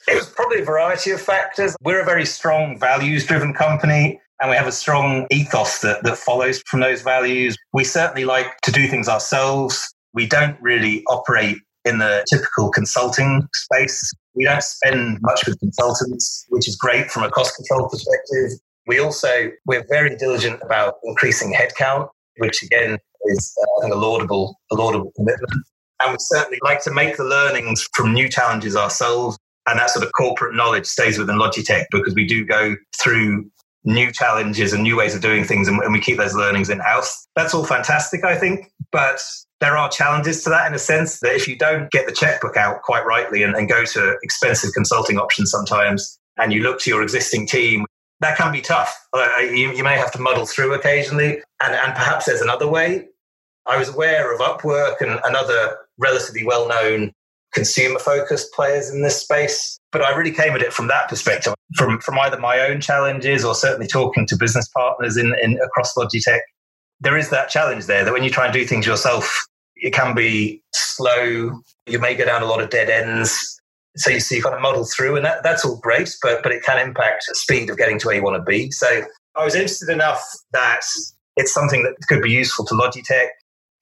It 0.06 0.14
was 0.14 0.29
probably 0.29 0.61
a 0.61 0.64
variety 0.64 1.11
of 1.11 1.20
factors. 1.20 1.76
We're 1.82 2.02
a 2.02 2.05
very 2.05 2.26
strong 2.26 2.79
values 2.79 3.26
driven 3.26 3.55
company 3.55 4.20
and 4.42 4.50
we 4.50 4.56
have 4.56 4.66
a 4.66 4.72
strong 4.72 5.26
ethos 5.30 5.78
that, 5.82 6.02
that 6.02 6.18
follows 6.18 6.62
from 6.66 6.80
those 6.80 7.00
values. 7.00 7.56
We 7.72 7.84
certainly 7.84 8.24
like 8.24 8.60
to 8.62 8.72
do 8.72 8.88
things 8.88 9.08
ourselves. 9.08 9.94
We 10.14 10.26
don't 10.26 10.60
really 10.60 11.04
operate 11.06 11.58
in 11.84 11.98
the 11.98 12.26
typical 12.28 12.70
consulting 12.70 13.46
space. 13.54 14.12
We 14.34 14.44
don't 14.44 14.62
spend 14.62 15.18
much 15.22 15.46
with 15.46 15.60
consultants, 15.60 16.44
which 16.48 16.68
is 16.68 16.74
great 16.74 17.08
from 17.08 17.22
a 17.22 17.30
cost 17.30 17.54
control 17.54 17.88
perspective. 17.88 18.58
We 18.88 18.98
also, 18.98 19.52
we're 19.64 19.84
very 19.88 20.16
diligent 20.16 20.60
about 20.60 20.94
increasing 21.04 21.54
headcount, 21.54 22.08
which 22.38 22.64
again 22.64 22.98
is, 23.26 23.56
uh, 23.62 23.78
I 23.78 23.82
think, 23.82 23.94
a 23.94 23.98
laudable, 23.98 24.58
a 24.72 24.74
laudable 24.74 25.12
commitment. 25.14 25.52
And 26.02 26.12
we 26.12 26.16
certainly 26.18 26.58
like 26.64 26.82
to 26.82 26.90
make 26.90 27.16
the 27.16 27.24
learnings 27.24 27.86
from 27.94 28.12
new 28.12 28.28
challenges 28.28 28.74
ourselves. 28.74 29.38
And 29.68 29.78
that 29.78 29.90
sort 29.90 30.04
of 30.04 30.10
corporate 30.18 30.56
knowledge 30.56 30.86
stays 30.86 31.16
within 31.16 31.36
Logitech 31.36 31.84
because 31.92 32.14
we 32.14 32.26
do 32.26 32.44
go 32.44 32.74
through 33.00 33.48
new 33.84 34.12
challenges 34.12 34.73
and 34.73 34.82
new 34.82 34.96
ways 34.96 35.14
of 35.14 35.20
doing 35.20 35.44
things 35.44 35.69
and, 35.69 35.81
and 35.82 35.93
we 35.93 36.00
keep 36.00 36.17
those 36.17 36.34
learnings 36.34 36.70
in 36.70 36.79
house. 36.79 37.26
That's 37.34 37.55
all 37.55 37.64
fantastic, 37.64 38.25
I 38.25 38.37
think. 38.38 38.70
But 38.93 39.20
there 39.61 39.76
are 39.76 39.88
challenges 39.88 40.43
to 40.44 40.50
that 40.50 40.67
in 40.67 40.75
a 40.75 40.79
sense 40.79 41.20
that 41.20 41.34
if 41.34 41.49
you 41.49 41.56
don't 41.56 41.90
get 41.90 42.06
the 42.06 42.12
checkbook 42.12 42.56
out 42.56 42.82
quite 42.82 43.05
rightly 43.05 43.43
and, 43.43 43.55
and 43.55 43.69
go 43.69 43.84
to 43.84 44.17
expensive 44.23 44.73
consulting 44.75 45.19
options 45.19 45.50
sometimes 45.50 46.19
and 46.37 46.52
you 46.52 46.62
look 46.62 46.81
to 46.81 46.90
your 46.90 47.02
existing 47.02 47.46
team, 47.46 47.87
that 48.20 48.37
can 48.37 48.52
be 48.52 48.61
tough. 48.61 48.94
Uh, 49.12 49.29
you, 49.40 49.73
you 49.73 49.82
may 49.82 49.96
have 49.96 50.12
to 50.12 50.20
muddle 50.20 50.46
through 50.46 50.75
occasionally. 50.75 51.43
And, 51.62 51.75
and 51.75 51.94
perhaps 51.94 52.26
there's 52.26 52.40
another 52.40 52.69
way. 52.69 53.08
I 53.67 53.76
was 53.79 53.88
aware 53.88 54.32
of 54.32 54.40
Upwork 54.40 55.00
and, 55.00 55.20
and 55.25 55.37
other 55.37 55.76
relatively 55.99 56.44
well 56.44 56.69
known 56.69 57.12
consumer 57.52 57.99
focused 57.99 58.52
players 58.52 58.90
in 58.90 59.02
this 59.02 59.20
space. 59.20 59.79
But 59.92 60.02
I 60.02 60.16
really 60.16 60.32
came 60.32 60.54
at 60.54 60.62
it 60.62 60.72
from 60.72 60.88
that 60.88 61.08
perspective, 61.08 61.54
from, 61.76 62.00
from 62.00 62.18
either 62.18 62.38
my 62.38 62.60
own 62.60 62.80
challenges 62.80 63.44
or 63.44 63.54
certainly 63.54 63.86
talking 63.86 64.26
to 64.26 64.36
business 64.36 64.68
partners 64.74 65.16
in, 65.16 65.34
in 65.42 65.60
across 65.60 65.94
Logitech. 65.94 66.40
There 67.00 67.16
is 67.16 67.30
that 67.30 67.50
challenge 67.50 67.86
there 67.86 68.04
that 68.04 68.12
when 68.12 68.24
you 68.24 68.30
try 68.30 68.46
and 68.46 68.54
do 68.54 68.64
things 68.64 68.86
yourself, 68.86 69.46
it 69.76 69.92
can 69.92 70.14
be 70.14 70.62
slow. 70.72 71.60
You 71.86 71.98
may 71.98 72.14
go 72.14 72.24
down 72.24 72.42
a 72.42 72.46
lot 72.46 72.62
of 72.62 72.70
dead 72.70 72.88
ends. 72.88 73.60
So 73.96 74.10
you, 74.10 74.20
so 74.20 74.34
you 74.34 74.42
kind 74.42 74.54
of 74.54 74.62
muddle 74.62 74.86
through, 74.86 75.16
and 75.16 75.24
that, 75.26 75.42
that's 75.42 75.66
all 75.66 75.78
great, 75.82 76.08
but, 76.22 76.42
but 76.42 76.50
it 76.50 76.62
can 76.62 76.78
impact 76.78 77.24
the 77.28 77.34
speed 77.34 77.68
of 77.68 77.76
getting 77.76 77.98
to 77.98 78.06
where 78.06 78.16
you 78.16 78.22
want 78.22 78.36
to 78.36 78.50
be. 78.50 78.70
So 78.70 79.02
I 79.36 79.44
was 79.44 79.54
interested 79.54 79.90
enough 79.90 80.22
that 80.52 80.80
it's 81.36 81.52
something 81.52 81.82
that 81.82 81.94
could 82.08 82.22
be 82.22 82.30
useful 82.30 82.64
to 82.66 82.74
Logitech. 82.74 83.28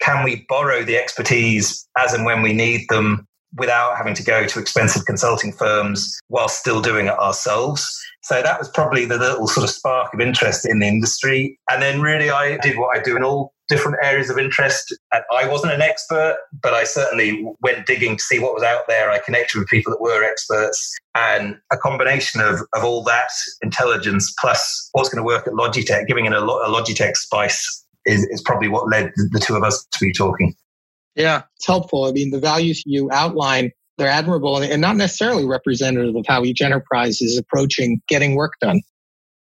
Can 0.01 0.25
we 0.25 0.47
borrow 0.49 0.83
the 0.83 0.97
expertise 0.97 1.87
as 1.97 2.13
and 2.13 2.25
when 2.25 2.43
we 2.43 2.53
need 2.53 2.87
them 2.89 3.29
without 3.57 3.97
having 3.97 4.15
to 4.15 4.23
go 4.23 4.47
to 4.47 4.59
expensive 4.59 5.05
consulting 5.07 5.53
firms 5.53 6.19
while 6.29 6.49
still 6.49 6.81
doing 6.81 7.07
it 7.07 7.19
ourselves. 7.19 7.89
So 8.23 8.43
that 8.43 8.59
was 8.59 8.69
probably 8.69 9.07
the 9.07 9.19
little 9.19 9.49
sort 9.49 9.65
of 9.65 9.71
spark 9.71 10.13
of 10.13 10.21
interest 10.21 10.69
in 10.69 10.79
the 10.79 10.87
industry. 10.87 11.59
And 11.71 11.83
then 11.83 12.01
really 12.01 12.31
I 12.31 12.59
did 12.59 12.79
what 12.79 12.97
I 12.97 13.03
do 13.03 13.17
in 13.17 13.25
all 13.25 13.55
different 13.69 13.97
areas 14.03 14.29
of 14.29 14.39
interest. 14.39 14.95
And 15.13 15.23
I 15.33 15.49
wasn't 15.49 15.73
an 15.73 15.81
expert, 15.81 16.37
but 16.63 16.75
I 16.75 16.85
certainly 16.85 17.45
went 17.63 17.87
digging 17.87 18.17
to 18.17 18.23
see 18.23 18.39
what 18.39 18.53
was 18.53 18.63
out 18.63 18.83
there. 18.89 19.11
I 19.11 19.21
connected 19.21 19.59
with 19.59 19.69
people 19.69 19.93
that 19.93 20.01
were 20.01 20.23
experts 20.23 20.97
and 21.15 21.57
a 21.73 21.79
combination 21.79 22.41
of, 22.41 22.61
of 22.75 22.85
all 22.85 23.03
that 23.05 23.31
intelligence 23.63 24.35
plus 24.39 24.91
what's 24.93 25.09
going 25.09 25.23
to 25.23 25.27
work 25.27 25.47
at 25.47 25.55
Logitech, 25.55 26.07
giving 26.07 26.27
it 26.27 26.33
a, 26.33 26.41
a 26.41 26.69
Logitech 26.69 27.17
spice 27.17 27.87
is, 28.07 28.25
is 28.27 28.43
probably 28.43 28.69
what 28.69 28.89
led 28.89 29.13
the 29.17 29.41
two 29.41 29.57
of 29.57 29.63
us 29.63 29.87
to 29.93 30.05
be 30.05 30.13
talking. 30.13 30.55
Yeah, 31.15 31.43
it's 31.57 31.67
helpful. 31.67 32.05
I 32.05 32.13
mean, 32.13 32.31
the 32.31 32.41
values 32.41 32.83
you 32.87 33.11
outline, 33.13 33.73
they're 33.99 34.09
admirable 34.09 34.59
and 34.59 34.81
not 34.81 34.97
necessarily 34.97 35.45
representative 35.45 36.17
of 36.17 36.25
how 36.27 36.45
each 36.45 36.63
enterprise 36.63 37.21
is 37.21 37.39
approaching 37.39 38.01
getting 38.09 38.35
work 38.35 38.53
done. 38.61 38.81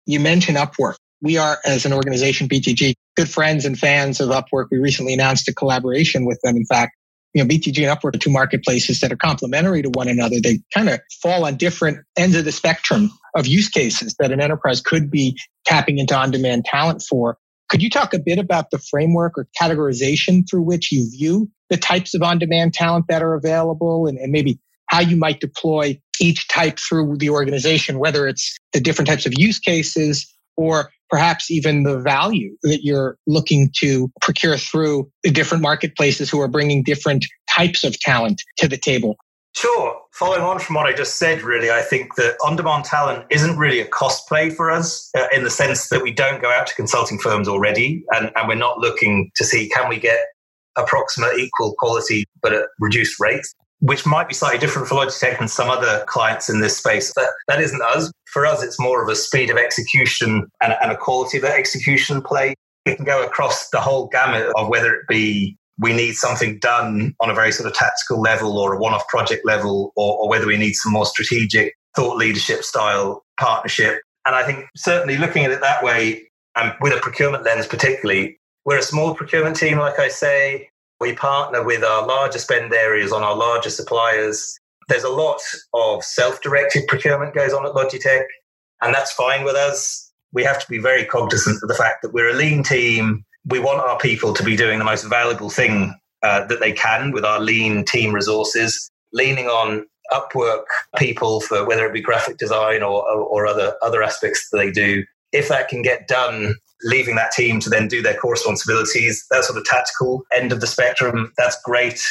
You 0.05 0.19
mentioned 0.19 0.57
Upwork. 0.57 0.95
We 1.21 1.37
are, 1.37 1.59
as 1.65 1.85
an 1.85 1.93
organization, 1.93 2.47
BTG, 2.47 2.93
good 3.15 3.29
friends 3.29 3.65
and 3.65 3.77
fans 3.77 4.19
of 4.19 4.29
Upwork. 4.29 4.67
We 4.71 4.79
recently 4.79 5.13
announced 5.13 5.47
a 5.47 5.53
collaboration 5.53 6.25
with 6.25 6.39
them. 6.43 6.55
In 6.55 6.65
fact, 6.65 6.93
you 7.33 7.43
know, 7.43 7.47
BTG 7.47 7.87
and 7.87 7.99
Upwork 7.99 8.15
are 8.15 8.19
two 8.19 8.31
marketplaces 8.31 9.01
that 9.01 9.11
are 9.11 9.17
complementary 9.17 9.83
to 9.83 9.89
one 9.89 10.07
another. 10.07 10.37
They 10.41 10.59
kind 10.73 10.89
of 10.89 10.99
fall 11.21 11.45
on 11.45 11.57
different 11.57 11.99
ends 12.17 12.35
of 12.35 12.45
the 12.45 12.51
spectrum 12.51 13.11
of 13.35 13.45
use 13.45 13.69
cases 13.69 14.15
that 14.19 14.31
an 14.31 14.41
enterprise 14.41 14.81
could 14.81 15.11
be 15.11 15.37
tapping 15.65 15.99
into 15.99 16.15
on-demand 16.15 16.65
talent 16.65 17.03
for. 17.07 17.37
Could 17.69 17.83
you 17.83 17.89
talk 17.89 18.13
a 18.13 18.19
bit 18.19 18.39
about 18.39 18.71
the 18.71 18.79
framework 18.79 19.37
or 19.37 19.47
categorization 19.59 20.49
through 20.49 20.63
which 20.63 20.91
you 20.91 21.09
view 21.09 21.49
the 21.69 21.77
types 21.77 22.13
of 22.15 22.23
on 22.23 22.39
demand 22.39 22.73
talent 22.73 23.05
that 23.09 23.21
are 23.21 23.35
available 23.35 24.07
and, 24.07 24.17
and 24.17 24.31
maybe 24.31 24.59
how 24.87 25.01
you 25.01 25.15
might 25.15 25.39
deploy 25.39 25.99
each 26.19 26.47
type 26.47 26.79
through 26.79 27.17
the 27.17 27.29
organization, 27.29 27.99
whether 27.99 28.27
it's 28.27 28.57
the 28.73 28.79
different 28.79 29.07
types 29.07 29.25
of 29.25 29.33
use 29.37 29.59
cases 29.59 30.35
or 30.57 30.89
perhaps 31.09 31.49
even 31.49 31.83
the 31.83 31.99
value 31.99 32.55
that 32.63 32.83
you're 32.83 33.17
looking 33.27 33.71
to 33.77 34.11
procure 34.21 34.57
through 34.57 35.09
the 35.23 35.31
different 35.31 35.61
marketplaces 35.61 36.29
who 36.29 36.41
are 36.41 36.47
bringing 36.47 36.83
different 36.83 37.25
types 37.49 37.83
of 37.83 37.99
talent 37.99 38.41
to 38.57 38.67
the 38.67 38.77
table. 38.77 39.15
Sure. 39.55 39.99
Following 40.13 40.41
on 40.41 40.59
from 40.59 40.75
what 40.75 40.85
I 40.85 40.93
just 40.93 41.17
said, 41.17 41.41
really, 41.41 41.71
I 41.71 41.81
think 41.81 42.15
that 42.15 42.37
on 42.45 42.55
demand 42.55 42.85
talent 42.85 43.25
isn't 43.29 43.57
really 43.57 43.79
a 43.79 43.87
cost 43.87 44.27
play 44.27 44.49
for 44.49 44.69
us 44.69 45.09
uh, 45.17 45.27
in 45.33 45.43
the 45.43 45.49
sense 45.49 45.89
that 45.89 46.03
we 46.03 46.11
don't 46.11 46.41
go 46.41 46.49
out 46.51 46.67
to 46.67 46.75
consulting 46.75 47.19
firms 47.19 47.47
already 47.47 48.03
and, 48.11 48.31
and 48.35 48.47
we're 48.47 48.55
not 48.55 48.79
looking 48.79 49.31
to 49.35 49.43
see 49.43 49.69
can 49.69 49.89
we 49.89 49.99
get 49.99 50.19
approximate 50.77 51.37
equal 51.37 51.73
quality 51.77 52.25
but 52.41 52.53
at 52.53 52.65
reduced 52.79 53.19
rates, 53.19 53.53
which 53.79 54.05
might 54.05 54.27
be 54.27 54.33
slightly 54.33 54.59
different 54.59 54.87
for 54.87 54.95
Logitech 54.95 55.39
and 55.39 55.49
some 55.49 55.69
other 55.69 56.03
clients 56.07 56.49
in 56.49 56.61
this 56.61 56.77
space. 56.77 57.13
That, 57.15 57.29
that 57.47 57.61
isn't 57.61 57.81
us. 57.81 58.11
For 58.31 58.45
us, 58.45 58.63
it's 58.63 58.79
more 58.79 59.03
of 59.03 59.09
a 59.09 59.15
speed 59.15 59.49
of 59.49 59.57
execution 59.57 60.47
and, 60.61 60.75
and 60.81 60.91
a 60.91 60.97
quality 60.97 61.37
of 61.37 61.43
that 61.43 61.57
execution 61.57 62.21
play. 62.21 62.55
It 62.85 62.95
can 62.95 63.05
go 63.05 63.23
across 63.23 63.69
the 63.69 63.81
whole 63.81 64.07
gamut 64.07 64.51
of 64.55 64.69
whether 64.69 64.93
it 64.93 65.07
be 65.07 65.57
we 65.79 65.93
need 65.93 66.13
something 66.15 66.59
done 66.59 67.15
on 67.19 67.29
a 67.29 67.33
very 67.33 67.51
sort 67.51 67.67
of 67.67 67.73
tactical 67.73 68.21
level 68.21 68.57
or 68.57 68.73
a 68.73 68.79
one-off 68.79 69.07
project 69.07 69.45
level 69.45 69.93
or, 69.95 70.17
or 70.17 70.29
whether 70.29 70.45
we 70.45 70.57
need 70.57 70.73
some 70.73 70.91
more 70.91 71.05
strategic 71.05 71.73
thought 71.95 72.17
leadership 72.17 72.63
style 72.63 73.23
partnership. 73.39 74.01
And 74.25 74.35
I 74.35 74.45
think 74.45 74.65
certainly 74.75 75.17
looking 75.17 75.45
at 75.45 75.51
it 75.51 75.61
that 75.61 75.83
way, 75.83 76.29
and 76.55 76.73
with 76.81 76.93
a 76.93 76.99
procurement 76.99 77.45
lens 77.45 77.65
particularly, 77.65 78.37
we're 78.65 78.77
a 78.77 78.83
small 78.83 79.15
procurement 79.15 79.55
team, 79.55 79.79
like 79.79 79.99
I 79.99 80.09
say. 80.09 80.69
We 80.99 81.13
partner 81.13 81.63
with 81.63 81.83
our 81.83 82.05
larger 82.05 82.39
spend 82.39 82.73
areas 82.73 83.13
on 83.13 83.23
our 83.23 83.35
larger 83.35 83.69
suppliers. 83.69 84.59
There's 84.89 85.05
a 85.05 85.09
lot 85.09 85.39
of 85.73 86.03
self 86.03 86.41
directed 86.41 86.87
procurement 86.87 87.33
goes 87.33 87.53
on 87.53 87.65
at 87.65 87.71
Logitech, 87.71 88.25
and 88.81 88.93
that's 88.93 89.13
fine 89.13 89.45
with 89.45 89.55
us. 89.55 90.11
We 90.33 90.43
have 90.43 90.59
to 90.59 90.69
be 90.69 90.77
very 90.77 91.05
cognizant 91.05 91.63
of 91.63 91.69
the 91.69 91.75
fact 91.75 92.01
that 92.01 92.13
we're 92.13 92.29
a 92.29 92.33
lean 92.33 92.63
team. 92.63 93.23
We 93.45 93.59
want 93.59 93.79
our 93.79 93.97
people 93.97 94.33
to 94.33 94.43
be 94.43 94.55
doing 94.55 94.79
the 94.79 94.85
most 94.85 95.03
valuable 95.03 95.49
thing 95.49 95.93
uh, 96.23 96.45
that 96.47 96.59
they 96.59 96.71
can 96.71 97.11
with 97.11 97.25
our 97.25 97.39
lean 97.39 97.85
team 97.85 98.13
resources, 98.13 98.89
leaning 99.13 99.47
on 99.47 99.85
Upwork 100.11 100.63
people 100.97 101.39
for 101.39 101.65
whether 101.65 101.85
it 101.85 101.93
be 101.93 102.01
graphic 102.01 102.37
design 102.37 102.81
or, 102.81 103.07
or, 103.09 103.21
or 103.21 103.47
other, 103.47 103.75
other 103.81 104.01
aspects 104.01 104.49
that 104.49 104.57
they 104.57 104.71
do. 104.71 105.03
If 105.31 105.49
that 105.49 105.69
can 105.69 105.83
get 105.83 106.07
done 106.07 106.55
leaving 106.83 107.15
that 107.15 107.31
team 107.31 107.59
to 107.59 107.69
then 107.69 107.87
do 107.87 108.01
their 108.01 108.15
core 108.15 108.31
responsibilities, 108.31 109.25
that 109.31 109.43
sort 109.43 109.57
of 109.57 109.65
tactical 109.65 110.23
end 110.35 110.51
of 110.51 110.61
the 110.61 110.67
spectrum, 110.67 111.31
that's 111.37 111.61
great. 111.63 112.01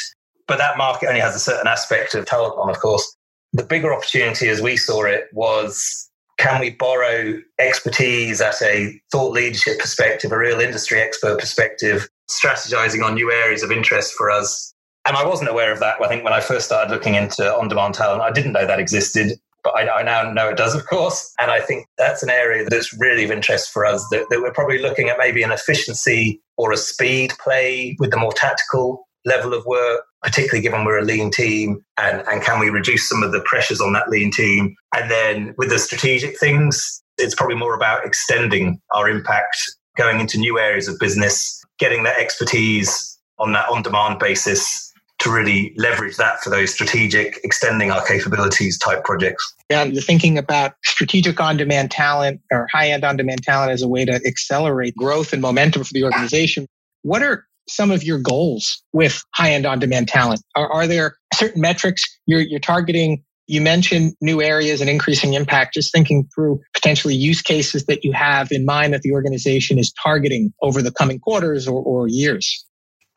But 0.47 0.57
that 0.59 0.77
market 0.77 1.07
only 1.07 1.21
has 1.21 1.35
a 1.35 1.39
certain 1.39 1.67
aspect 1.67 2.15
of 2.15 2.25
talent 2.25 2.55
on, 2.57 2.69
of 2.69 2.79
course. 2.79 3.15
The 3.53 3.63
bigger 3.63 3.93
opportunity 3.93 4.47
as 4.47 4.61
we 4.61 4.77
saw 4.77 5.03
it 5.03 5.25
was 5.33 6.08
can 6.39 6.59
we 6.59 6.71
borrow 6.71 7.39
expertise 7.59 8.41
at 8.41 8.61
a 8.61 8.99
thought 9.11 9.31
leadership 9.31 9.77
perspective, 9.77 10.31
a 10.31 10.37
real 10.37 10.59
industry 10.59 10.99
expert 10.99 11.39
perspective, 11.39 12.09
strategizing 12.29 13.03
on 13.03 13.13
new 13.13 13.31
areas 13.31 13.61
of 13.61 13.71
interest 13.71 14.13
for 14.13 14.31
us? 14.31 14.73
And 15.05 15.15
I 15.15 15.25
wasn't 15.25 15.49
aware 15.49 15.71
of 15.71 15.79
that. 15.81 16.01
I 16.01 16.07
think 16.07 16.23
when 16.23 16.33
I 16.33 16.39
first 16.39 16.65
started 16.65 16.91
looking 16.91 17.15
into 17.15 17.53
on 17.53 17.67
demand 17.67 17.93
talent, 17.93 18.21
I 18.21 18.31
didn't 18.31 18.53
know 18.53 18.65
that 18.65 18.79
existed 18.79 19.39
but 19.63 19.75
I, 19.75 19.89
I, 19.89 20.03
now 20.03 20.31
know 20.31 20.49
it 20.49 20.57
does, 20.57 20.75
of 20.75 20.85
course. 20.85 21.33
And 21.39 21.51
I 21.51 21.59
think 21.59 21.85
that's 21.97 22.23
an 22.23 22.29
area 22.29 22.65
that's 22.69 22.97
really 22.97 23.25
of 23.25 23.31
interest 23.31 23.71
for 23.71 23.85
us 23.85 24.05
that, 24.11 24.25
that 24.29 24.41
we're 24.41 24.53
probably 24.53 24.79
looking 24.79 25.09
at 25.09 25.17
maybe 25.17 25.43
an 25.43 25.51
efficiency 25.51 26.41
or 26.57 26.71
a 26.71 26.77
speed 26.77 27.33
play 27.43 27.95
with 27.99 28.11
the 28.11 28.17
more 28.17 28.33
tactical 28.33 29.07
level 29.25 29.53
of 29.53 29.65
work, 29.65 30.01
particularly 30.21 30.61
given 30.61 30.85
we're 30.85 30.99
a 30.99 31.03
lean 31.03 31.31
team 31.31 31.83
and, 31.97 32.21
and 32.27 32.41
can 32.41 32.59
we 32.59 32.69
reduce 32.69 33.07
some 33.07 33.23
of 33.23 33.31
the 33.31 33.41
pressures 33.41 33.81
on 33.81 33.93
that 33.93 34.09
lean 34.09 34.31
team? 34.31 34.75
And 34.95 35.09
then 35.09 35.55
with 35.57 35.69
the 35.69 35.79
strategic 35.79 36.39
things, 36.39 37.01
it's 37.17 37.35
probably 37.35 37.55
more 37.55 37.75
about 37.75 38.05
extending 38.05 38.79
our 38.93 39.09
impact, 39.09 39.57
going 39.97 40.19
into 40.19 40.37
new 40.37 40.59
areas 40.59 40.87
of 40.87 40.97
business, 40.99 41.61
getting 41.77 42.03
that 42.03 42.17
expertise 42.17 43.17
on 43.37 43.53
that 43.53 43.69
on 43.69 43.81
demand 43.81 44.19
basis 44.19 44.89
to 45.19 45.29
really 45.29 45.73
leverage 45.77 46.15
that 46.15 46.41
for 46.41 46.49
those 46.49 46.73
strategic, 46.73 47.39
extending 47.43 47.91
our 47.91 48.05
capabilities 48.05 48.77
type 48.77 49.03
projects. 49.03 49.53
Yeah, 49.69 49.83
you're 49.83 50.01
thinking 50.01 50.37
about 50.37 50.75
strategic 50.85 51.41
on 51.41 51.57
demand 51.57 51.91
talent 51.91 52.41
or 52.51 52.67
high 52.71 52.89
end 52.89 53.03
on 53.03 53.17
demand 53.17 53.43
talent 53.43 53.71
as 53.71 53.81
a 53.81 53.87
way 53.87 54.05
to 54.05 54.13
accelerate 54.25 54.95
growth 54.95 55.33
and 55.33 55.41
momentum 55.41 55.83
for 55.83 55.93
the 55.93 56.05
organization. 56.05 56.67
What 57.01 57.21
are 57.21 57.45
some 57.69 57.91
of 57.91 58.03
your 58.03 58.19
goals 58.19 58.83
with 58.93 59.23
high 59.35 59.51
end 59.51 59.65
on 59.65 59.79
demand 59.79 60.07
talent? 60.07 60.41
Are, 60.55 60.71
are 60.71 60.87
there 60.87 61.15
certain 61.33 61.61
metrics 61.61 62.03
you're, 62.25 62.41
you're 62.41 62.59
targeting? 62.59 63.23
You 63.47 63.61
mentioned 63.61 64.13
new 64.21 64.41
areas 64.41 64.79
and 64.79 64.89
increasing 64.89 65.33
impact, 65.33 65.73
just 65.73 65.91
thinking 65.91 66.27
through 66.35 66.59
potentially 66.73 67.15
use 67.15 67.41
cases 67.41 67.85
that 67.85 68.03
you 68.03 68.11
have 68.11 68.51
in 68.51 68.65
mind 68.65 68.93
that 68.93 69.01
the 69.01 69.11
organization 69.11 69.79
is 69.79 69.91
targeting 70.03 70.53
over 70.61 70.81
the 70.81 70.91
coming 70.91 71.19
quarters 71.19 71.67
or, 71.67 71.81
or 71.81 72.07
years. 72.07 72.65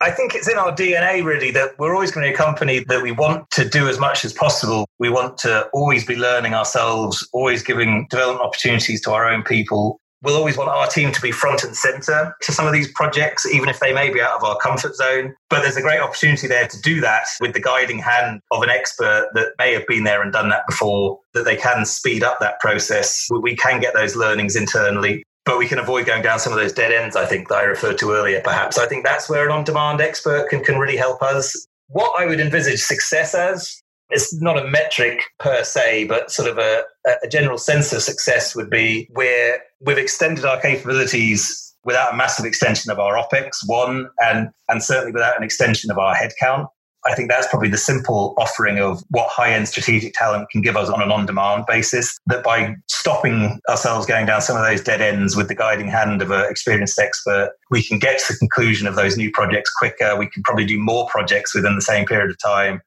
I 0.03 0.11
think 0.11 0.35
it's 0.35 0.49
in 0.49 0.57
our 0.57 0.75
DNA 0.75 1.23
really 1.23 1.49
that 1.51 1.79
we're 1.79 1.93
always 1.93 2.11
going 2.11 2.25
to 2.25 2.31
be 2.31 2.33
a 2.33 2.37
company 2.37 2.83
that 2.89 3.01
we 3.01 3.13
want 3.13 3.49
to 3.51 3.67
do 3.67 3.87
as 3.87 3.99
much 3.99 4.25
as 4.25 4.33
possible. 4.33 4.85
We 4.99 5.09
want 5.09 5.37
to 5.39 5.69
always 5.73 6.05
be 6.05 6.17
learning 6.17 6.53
ourselves, 6.53 7.25
always 7.31 7.63
giving 7.63 8.07
development 8.09 8.45
opportunities 8.45 8.99
to 9.03 9.11
our 9.11 9.29
own 9.29 9.43
people. 9.43 10.01
We'll 10.23 10.37
always 10.37 10.57
want 10.57 10.69
our 10.69 10.87
team 10.87 11.11
to 11.11 11.21
be 11.21 11.31
front 11.31 11.63
and 11.63 11.75
center 11.75 12.35
to 12.41 12.51
some 12.51 12.65
of 12.65 12.73
these 12.73 12.91
projects, 12.93 13.45
even 13.45 13.69
if 13.69 13.79
they 13.79 13.93
may 13.93 14.11
be 14.11 14.21
out 14.21 14.37
of 14.37 14.43
our 14.43 14.57
comfort 14.57 14.95
zone. 14.95 15.35
But 15.49 15.61
there's 15.61 15.77
a 15.77 15.81
great 15.81 15.99
opportunity 15.99 16.47
there 16.47 16.67
to 16.67 16.81
do 16.81 17.01
that 17.01 17.25
with 17.41 17.53
the 17.53 17.61
guiding 17.61 17.99
hand 17.99 18.39
of 18.51 18.63
an 18.63 18.69
expert 18.69 19.29
that 19.33 19.53
may 19.59 19.73
have 19.73 19.85
been 19.85 20.05
there 20.05 20.21
and 20.21 20.31
done 20.31 20.49
that 20.49 20.65
before, 20.67 21.19
that 21.33 21.43
they 21.43 21.57
can 21.57 21.85
speed 21.85 22.23
up 22.23 22.39
that 22.39 22.59
process. 22.61 23.27
We 23.41 23.55
can 23.55 23.81
get 23.81 23.93
those 23.93 24.15
learnings 24.15 24.55
internally 24.55 25.23
but 25.45 25.57
we 25.57 25.67
can 25.67 25.77
avoid 25.77 26.05
going 26.05 26.21
down 26.21 26.39
some 26.39 26.53
of 26.53 26.59
those 26.59 26.71
dead 26.71 26.93
ends, 26.93 27.17
I 27.17 27.25
think, 27.25 27.49
that 27.49 27.55
I 27.55 27.63
referred 27.63 27.97
to 27.97 28.11
earlier, 28.11 28.39
perhaps. 28.41 28.77
I 28.77 28.87
think 28.87 29.03
that's 29.03 29.29
where 29.29 29.45
an 29.45 29.51
on 29.51 29.65
demand 29.65 29.99
expert 29.99 30.49
can, 30.49 30.63
can 30.63 30.77
really 30.77 30.95
help 30.95 31.21
us. 31.21 31.67
What 31.87 32.13
I 32.17 32.25
would 32.25 32.39
envisage 32.39 32.79
success 32.79 33.35
as 33.35 33.83
it's 34.09 34.33
not 34.41 34.57
a 34.57 34.67
metric 34.67 35.23
per 35.39 35.63
se, 35.63 36.05
but 36.05 36.31
sort 36.31 36.49
of 36.49 36.57
a, 36.57 36.83
a 37.23 37.27
general 37.27 37.57
sense 37.57 37.91
of 37.91 38.01
success 38.01 38.55
would 38.55 38.69
be 38.69 39.07
where 39.11 39.59
we've 39.85 39.97
extended 39.97 40.45
our 40.45 40.59
capabilities 40.59 41.73
without 41.83 42.13
a 42.13 42.15
massive 42.15 42.45
extension 42.45 42.91
of 42.91 42.99
our 42.99 43.15
OPEX, 43.15 43.57
one, 43.65 44.07
and, 44.19 44.49
and 44.69 44.83
certainly 44.83 45.11
without 45.11 45.37
an 45.37 45.43
extension 45.43 45.91
of 45.91 45.97
our 45.97 46.15
headcount. 46.15 46.67
I 47.05 47.15
think 47.15 47.29
that's 47.29 47.47
probably 47.47 47.67
the 47.67 47.77
simple 47.77 48.33
offering 48.37 48.79
of 48.79 49.03
what 49.09 49.27
high 49.29 49.51
end 49.51 49.67
strategic 49.67 50.13
talent 50.13 50.49
can 50.49 50.61
give 50.61 50.77
us 50.77 50.87
on 50.87 51.01
an 51.01 51.11
on 51.11 51.25
demand 51.25 51.65
basis. 51.67 52.17
That 52.27 52.45
by 52.45 52.75
stopping 52.87 53.59
ourselves 53.69 54.05
going 54.05 54.25
down 54.25 54.41
some 54.41 54.55
of 54.55 54.63
those 54.63 54.81
dead 54.81 55.01
ends 55.01 55.35
with 55.35 55.49
the 55.49 55.55
guiding 55.55 55.89
hand 55.89 56.21
of 56.21 56.31
an 56.31 56.49
experienced 56.49 56.97
expert, 56.97 57.51
we 57.69 57.83
can 57.83 57.99
get 57.99 58.19
to 58.19 58.33
the 58.33 58.39
conclusion 58.39 58.87
of 58.87 58.95
those 58.95 59.17
new 59.17 59.31
projects 59.31 59.69
quicker. 59.71 60.15
We 60.15 60.29
can 60.29 60.43
probably 60.43 60.65
do 60.65 60.79
more 60.79 61.05
projects 61.09 61.53
within 61.53 61.75
the 61.75 61.81
same 61.81 62.05
period 62.05 62.29
of 62.29 62.37
time. 62.39 62.81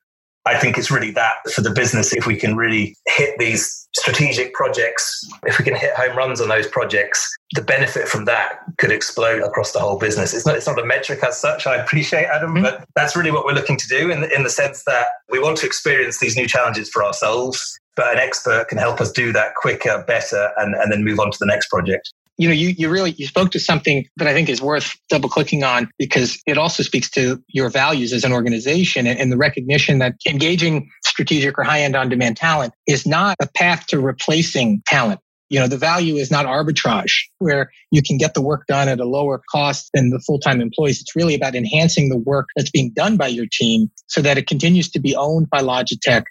I 0.46 0.56
think 0.56 0.78
it's 0.78 0.90
really 0.90 1.10
that 1.10 1.34
for 1.52 1.60
the 1.60 1.70
business. 1.70 2.14
If 2.14 2.26
we 2.26 2.36
can 2.36 2.56
really 2.56 2.96
hit 3.08 3.36
these 3.38 3.88
strategic 3.96 4.54
projects, 4.54 5.28
if 5.44 5.58
we 5.58 5.64
can 5.64 5.74
hit 5.74 5.92
home 5.94 6.16
runs 6.16 6.40
on 6.40 6.48
those 6.48 6.68
projects, 6.68 7.36
the 7.54 7.62
benefit 7.62 8.06
from 8.06 8.26
that 8.26 8.60
could 8.78 8.92
explode 8.92 9.42
across 9.42 9.72
the 9.72 9.80
whole 9.80 9.98
business. 9.98 10.32
It's 10.32 10.46
not, 10.46 10.56
it's 10.56 10.66
not 10.66 10.78
a 10.78 10.84
metric 10.84 11.24
as 11.24 11.38
such. 11.38 11.66
I 11.66 11.76
appreciate 11.76 12.26
Adam, 12.26 12.54
mm-hmm. 12.54 12.62
but 12.62 12.84
that's 12.94 13.16
really 13.16 13.32
what 13.32 13.44
we're 13.44 13.54
looking 13.54 13.76
to 13.76 13.88
do 13.88 14.10
in 14.10 14.20
the, 14.20 14.34
in 14.34 14.44
the 14.44 14.50
sense 14.50 14.84
that 14.84 15.06
we 15.30 15.40
want 15.40 15.58
to 15.58 15.66
experience 15.66 16.20
these 16.20 16.36
new 16.36 16.46
challenges 16.46 16.88
for 16.90 17.04
ourselves, 17.04 17.78
but 17.96 18.12
an 18.12 18.20
expert 18.20 18.68
can 18.68 18.78
help 18.78 19.00
us 19.00 19.10
do 19.10 19.32
that 19.32 19.56
quicker, 19.56 20.04
better, 20.06 20.50
and, 20.58 20.74
and 20.76 20.92
then 20.92 21.02
move 21.02 21.18
on 21.18 21.32
to 21.32 21.38
the 21.40 21.46
next 21.46 21.68
project 21.68 22.12
you 22.38 22.48
know, 22.48 22.54
you, 22.54 22.68
you 22.68 22.90
really, 22.90 23.12
you 23.12 23.26
spoke 23.26 23.50
to 23.52 23.60
something 23.60 24.06
that 24.16 24.28
I 24.28 24.32
think 24.32 24.48
is 24.48 24.60
worth 24.60 24.96
double 25.08 25.28
clicking 25.28 25.64
on 25.64 25.90
because 25.98 26.40
it 26.46 26.58
also 26.58 26.82
speaks 26.82 27.10
to 27.10 27.42
your 27.48 27.70
values 27.70 28.12
as 28.12 28.24
an 28.24 28.32
organization 28.32 29.06
and, 29.06 29.18
and 29.18 29.32
the 29.32 29.36
recognition 29.36 29.98
that 30.00 30.16
engaging 30.28 30.90
strategic 31.04 31.58
or 31.58 31.64
high 31.64 31.80
end 31.80 31.96
on 31.96 32.08
demand 32.08 32.36
talent 32.36 32.74
is 32.86 33.06
not 33.06 33.36
a 33.40 33.48
path 33.48 33.86
to 33.88 34.00
replacing 34.00 34.82
talent. 34.86 35.20
You 35.48 35.60
know, 35.60 35.68
the 35.68 35.78
value 35.78 36.16
is 36.16 36.30
not 36.30 36.44
arbitrage 36.44 37.12
where 37.38 37.70
you 37.92 38.02
can 38.02 38.18
get 38.18 38.34
the 38.34 38.42
work 38.42 38.66
done 38.66 38.88
at 38.88 38.98
a 38.98 39.04
lower 39.04 39.40
cost 39.50 39.90
than 39.94 40.10
the 40.10 40.18
full-time 40.18 40.60
employees. 40.60 41.00
It's 41.00 41.14
really 41.14 41.36
about 41.36 41.54
enhancing 41.54 42.08
the 42.08 42.18
work 42.18 42.46
that's 42.56 42.70
being 42.70 42.90
done 42.90 43.16
by 43.16 43.28
your 43.28 43.46
team 43.50 43.90
so 44.08 44.20
that 44.22 44.38
it 44.38 44.48
continues 44.48 44.90
to 44.90 44.98
be 44.98 45.14
owned 45.14 45.48
by 45.48 45.60
Logitech 45.62 46.24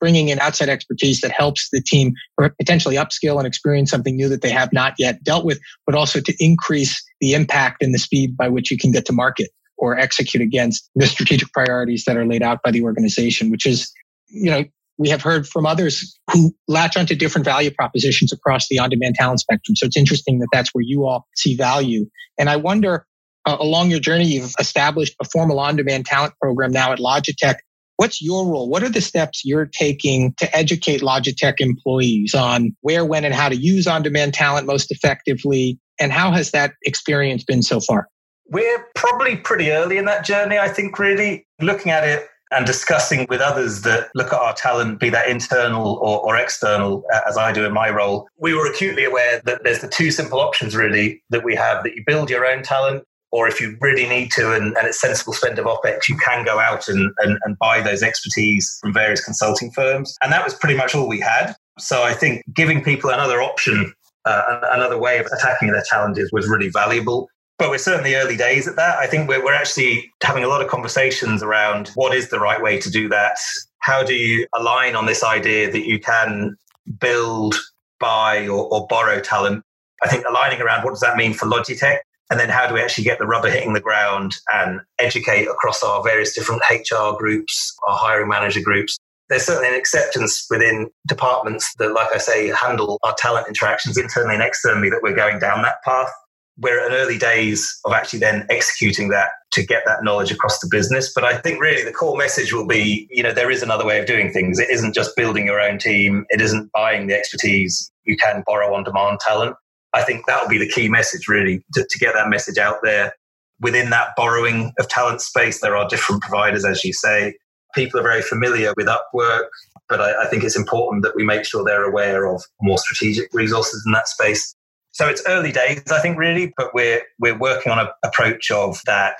bringing 0.00 0.28
in 0.28 0.38
outside 0.40 0.68
expertise 0.68 1.20
that 1.20 1.30
helps 1.30 1.68
the 1.72 1.80
team 1.80 2.12
potentially 2.58 2.96
upskill 2.96 3.38
and 3.38 3.46
experience 3.46 3.90
something 3.90 4.16
new 4.16 4.28
that 4.28 4.42
they 4.42 4.50
have 4.50 4.72
not 4.72 4.94
yet 4.98 5.22
dealt 5.22 5.44
with, 5.44 5.58
but 5.86 5.94
also 5.94 6.20
to 6.20 6.34
increase 6.38 7.02
the 7.20 7.34
impact 7.34 7.82
and 7.82 7.94
the 7.94 7.98
speed 7.98 8.36
by 8.36 8.48
which 8.48 8.70
you 8.70 8.78
can 8.78 8.92
get 8.92 9.04
to 9.06 9.12
market 9.12 9.50
or 9.76 9.98
execute 9.98 10.42
against 10.42 10.90
the 10.94 11.06
strategic 11.06 11.52
priorities 11.52 12.04
that 12.04 12.16
are 12.16 12.26
laid 12.26 12.42
out 12.42 12.60
by 12.64 12.70
the 12.70 12.82
organization, 12.82 13.50
which 13.50 13.64
is, 13.64 13.92
you 14.28 14.50
know, 14.50 14.64
we 14.98 15.08
have 15.08 15.22
heard 15.22 15.46
from 15.46 15.64
others 15.64 16.18
who 16.32 16.52
latch 16.66 16.96
onto 16.96 17.14
different 17.14 17.44
value 17.44 17.70
propositions 17.70 18.32
across 18.32 18.66
the 18.68 18.80
on-demand 18.80 19.14
talent 19.14 19.38
spectrum. 19.38 19.76
So 19.76 19.86
it's 19.86 19.96
interesting 19.96 20.40
that 20.40 20.48
that's 20.52 20.70
where 20.70 20.82
you 20.82 21.06
all 21.06 21.28
see 21.36 21.54
value. 21.54 22.06
And 22.36 22.50
I 22.50 22.56
wonder, 22.56 23.06
uh, 23.46 23.56
along 23.60 23.90
your 23.90 24.00
journey, 24.00 24.24
you've 24.24 24.54
established 24.58 25.14
a 25.20 25.24
formal 25.24 25.60
on-demand 25.60 26.06
talent 26.06 26.34
program 26.42 26.72
now 26.72 26.92
at 26.92 26.98
Logitech. 26.98 27.58
What's 27.98 28.22
your 28.22 28.46
role? 28.46 28.68
What 28.68 28.84
are 28.84 28.88
the 28.88 29.00
steps 29.00 29.42
you're 29.44 29.66
taking 29.66 30.32
to 30.38 30.56
educate 30.56 31.00
Logitech 31.00 31.54
employees 31.58 32.32
on 32.32 32.76
where, 32.82 33.04
when, 33.04 33.24
and 33.24 33.34
how 33.34 33.48
to 33.48 33.56
use 33.56 33.88
on 33.88 34.04
demand 34.04 34.34
talent 34.34 34.68
most 34.68 34.92
effectively? 34.92 35.80
And 35.98 36.12
how 36.12 36.30
has 36.30 36.52
that 36.52 36.74
experience 36.84 37.42
been 37.42 37.60
so 37.60 37.80
far? 37.80 38.06
We're 38.50 38.86
probably 38.94 39.34
pretty 39.34 39.72
early 39.72 39.98
in 39.98 40.04
that 40.04 40.24
journey, 40.24 40.58
I 40.58 40.68
think, 40.68 40.96
really. 40.96 41.44
Looking 41.60 41.90
at 41.90 42.04
it 42.04 42.28
and 42.52 42.64
discussing 42.64 43.26
with 43.28 43.40
others 43.40 43.82
that 43.82 44.10
look 44.14 44.32
at 44.32 44.38
our 44.38 44.54
talent, 44.54 45.00
be 45.00 45.10
that 45.10 45.28
internal 45.28 45.96
or, 45.96 46.20
or, 46.20 46.36
external, 46.36 47.02
uh, 47.12 47.20
as 47.28 47.36
I 47.36 47.50
do 47.50 47.64
in 47.64 47.72
my 47.72 47.90
role, 47.90 48.28
we 48.38 48.54
were 48.54 48.70
acutely 48.70 49.04
aware 49.04 49.42
that 49.44 49.64
there's 49.64 49.80
the 49.80 49.88
two 49.88 50.12
simple 50.12 50.38
options 50.38 50.76
really 50.76 51.20
that 51.30 51.44
we 51.44 51.56
have 51.56 51.82
that 51.82 51.96
you 51.96 52.04
build 52.06 52.30
your 52.30 52.46
own 52.46 52.62
talent 52.62 53.02
or 53.30 53.48
if 53.48 53.60
you 53.60 53.76
really 53.80 54.08
need 54.08 54.30
to 54.32 54.52
and, 54.52 54.76
and 54.76 54.86
it's 54.86 55.00
sensible 55.00 55.32
spend 55.32 55.58
of 55.58 55.66
OPEX, 55.66 56.08
you 56.08 56.16
can 56.16 56.44
go 56.44 56.58
out 56.58 56.88
and, 56.88 57.12
and, 57.18 57.38
and 57.44 57.58
buy 57.58 57.80
those 57.80 58.02
expertise 58.02 58.78
from 58.80 58.92
various 58.92 59.24
consulting 59.24 59.70
firms. 59.72 60.16
And 60.22 60.32
that 60.32 60.44
was 60.44 60.54
pretty 60.54 60.76
much 60.76 60.94
all 60.94 61.08
we 61.08 61.20
had. 61.20 61.54
So 61.78 62.02
I 62.02 62.14
think 62.14 62.44
giving 62.54 62.82
people 62.82 63.10
another 63.10 63.42
option, 63.42 63.92
uh, 64.24 64.60
another 64.72 64.98
way 64.98 65.18
of 65.18 65.26
attacking 65.26 65.70
their 65.70 65.84
challenges 65.90 66.30
was 66.32 66.48
really 66.48 66.68
valuable. 66.68 67.28
But 67.58 67.70
we're 67.70 67.78
certainly 67.78 68.14
early 68.14 68.36
days 68.36 68.68
at 68.68 68.76
that. 68.76 68.98
I 68.98 69.06
think 69.06 69.28
we're, 69.28 69.44
we're 69.44 69.54
actually 69.54 70.10
having 70.22 70.44
a 70.44 70.48
lot 70.48 70.62
of 70.62 70.68
conversations 70.68 71.42
around 71.42 71.88
what 71.96 72.14
is 72.14 72.30
the 72.30 72.38
right 72.38 72.62
way 72.62 72.78
to 72.78 72.90
do 72.90 73.08
that. 73.08 73.36
How 73.80 74.04
do 74.04 74.14
you 74.14 74.46
align 74.54 74.94
on 74.94 75.06
this 75.06 75.24
idea 75.24 75.70
that 75.70 75.86
you 75.86 75.98
can 75.98 76.56
build, 77.00 77.54
buy, 78.00 78.46
or, 78.46 78.68
or 78.72 78.86
borrow 78.88 79.20
talent. 79.20 79.64
I 80.02 80.08
think 80.08 80.24
aligning 80.26 80.60
around 80.60 80.84
what 80.84 80.90
does 80.90 81.00
that 81.00 81.16
mean 81.16 81.34
for 81.34 81.46
Logitech? 81.46 81.98
And 82.30 82.38
then 82.38 82.50
how 82.50 82.66
do 82.66 82.74
we 82.74 82.82
actually 82.82 83.04
get 83.04 83.18
the 83.18 83.26
rubber 83.26 83.50
hitting 83.50 83.72
the 83.72 83.80
ground 83.80 84.32
and 84.52 84.80
educate 84.98 85.46
across 85.46 85.82
our 85.82 86.02
various 86.02 86.34
different 86.34 86.62
HR 86.70 87.16
groups, 87.16 87.74
our 87.86 87.96
hiring 87.96 88.28
manager 88.28 88.60
groups? 88.60 88.98
There's 89.28 89.44
certainly 89.44 89.68
an 89.68 89.74
acceptance 89.74 90.46
within 90.50 90.90
departments 91.06 91.72
that, 91.78 91.92
like 91.92 92.14
I 92.14 92.18
say, 92.18 92.48
handle 92.48 92.98
our 93.02 93.14
talent 93.18 93.48
interactions 93.48 93.98
internally 93.98 94.34
and 94.34 94.42
externally 94.42 94.90
that 94.90 95.00
we're 95.02 95.14
going 95.14 95.38
down 95.38 95.62
that 95.62 95.82
path. 95.84 96.10
We're 96.58 96.80
at 96.80 96.90
an 96.90 96.98
early 96.98 97.18
days 97.18 97.78
of 97.84 97.92
actually 97.92 98.18
then 98.18 98.46
executing 98.50 99.10
that 99.10 99.28
to 99.52 99.64
get 99.64 99.84
that 99.86 100.02
knowledge 100.02 100.32
across 100.32 100.58
the 100.58 100.68
business. 100.70 101.12
But 101.14 101.24
I 101.24 101.36
think 101.38 101.60
really 101.60 101.84
the 101.84 101.92
core 101.92 102.16
message 102.16 102.52
will 102.52 102.66
be, 102.66 103.06
you 103.10 103.22
know, 103.22 103.32
there 103.32 103.50
is 103.50 103.62
another 103.62 103.84
way 103.84 104.00
of 104.00 104.06
doing 104.06 104.32
things. 104.32 104.58
It 104.58 104.68
isn't 104.70 104.94
just 104.94 105.14
building 105.16 105.46
your 105.46 105.60
own 105.60 105.78
team. 105.78 106.26
It 106.30 106.40
isn't 106.40 106.72
buying 106.72 107.06
the 107.06 107.14
expertise. 107.14 107.90
You 108.04 108.16
can 108.16 108.42
borrow 108.46 108.74
on 108.74 108.82
demand 108.82 109.20
talent. 109.20 109.56
I 109.98 110.04
think 110.04 110.26
that 110.26 110.40
will 110.40 110.48
be 110.48 110.58
the 110.58 110.68
key 110.68 110.88
message, 110.88 111.26
really, 111.28 111.62
to, 111.74 111.84
to 111.88 111.98
get 111.98 112.14
that 112.14 112.28
message 112.28 112.58
out 112.58 112.76
there. 112.82 113.14
Within 113.60 113.90
that 113.90 114.10
borrowing 114.16 114.72
of 114.78 114.88
talent 114.88 115.20
space, 115.20 115.60
there 115.60 115.76
are 115.76 115.88
different 115.88 116.22
providers, 116.22 116.64
as 116.64 116.84
you 116.84 116.92
say. 116.92 117.34
People 117.74 117.98
are 117.98 118.04
very 118.04 118.22
familiar 118.22 118.72
with 118.76 118.86
Upwork, 118.86 119.48
but 119.88 120.00
I, 120.00 120.22
I 120.22 120.26
think 120.26 120.44
it's 120.44 120.56
important 120.56 121.02
that 121.02 121.16
we 121.16 121.24
make 121.24 121.44
sure 121.44 121.64
they're 121.64 121.84
aware 121.84 122.26
of 122.26 122.42
more 122.62 122.78
strategic 122.78 123.28
resources 123.34 123.82
in 123.84 123.92
that 123.92 124.06
space. 124.06 124.54
So 124.92 125.06
it's 125.06 125.22
early 125.26 125.52
days, 125.52 125.82
I 125.90 126.00
think, 126.00 126.16
really, 126.18 126.52
but 126.56 126.72
we're 126.72 127.02
we're 127.18 127.38
working 127.38 127.70
on 127.72 127.78
an 127.78 127.88
approach 128.04 128.50
of 128.50 128.80
that 128.86 129.16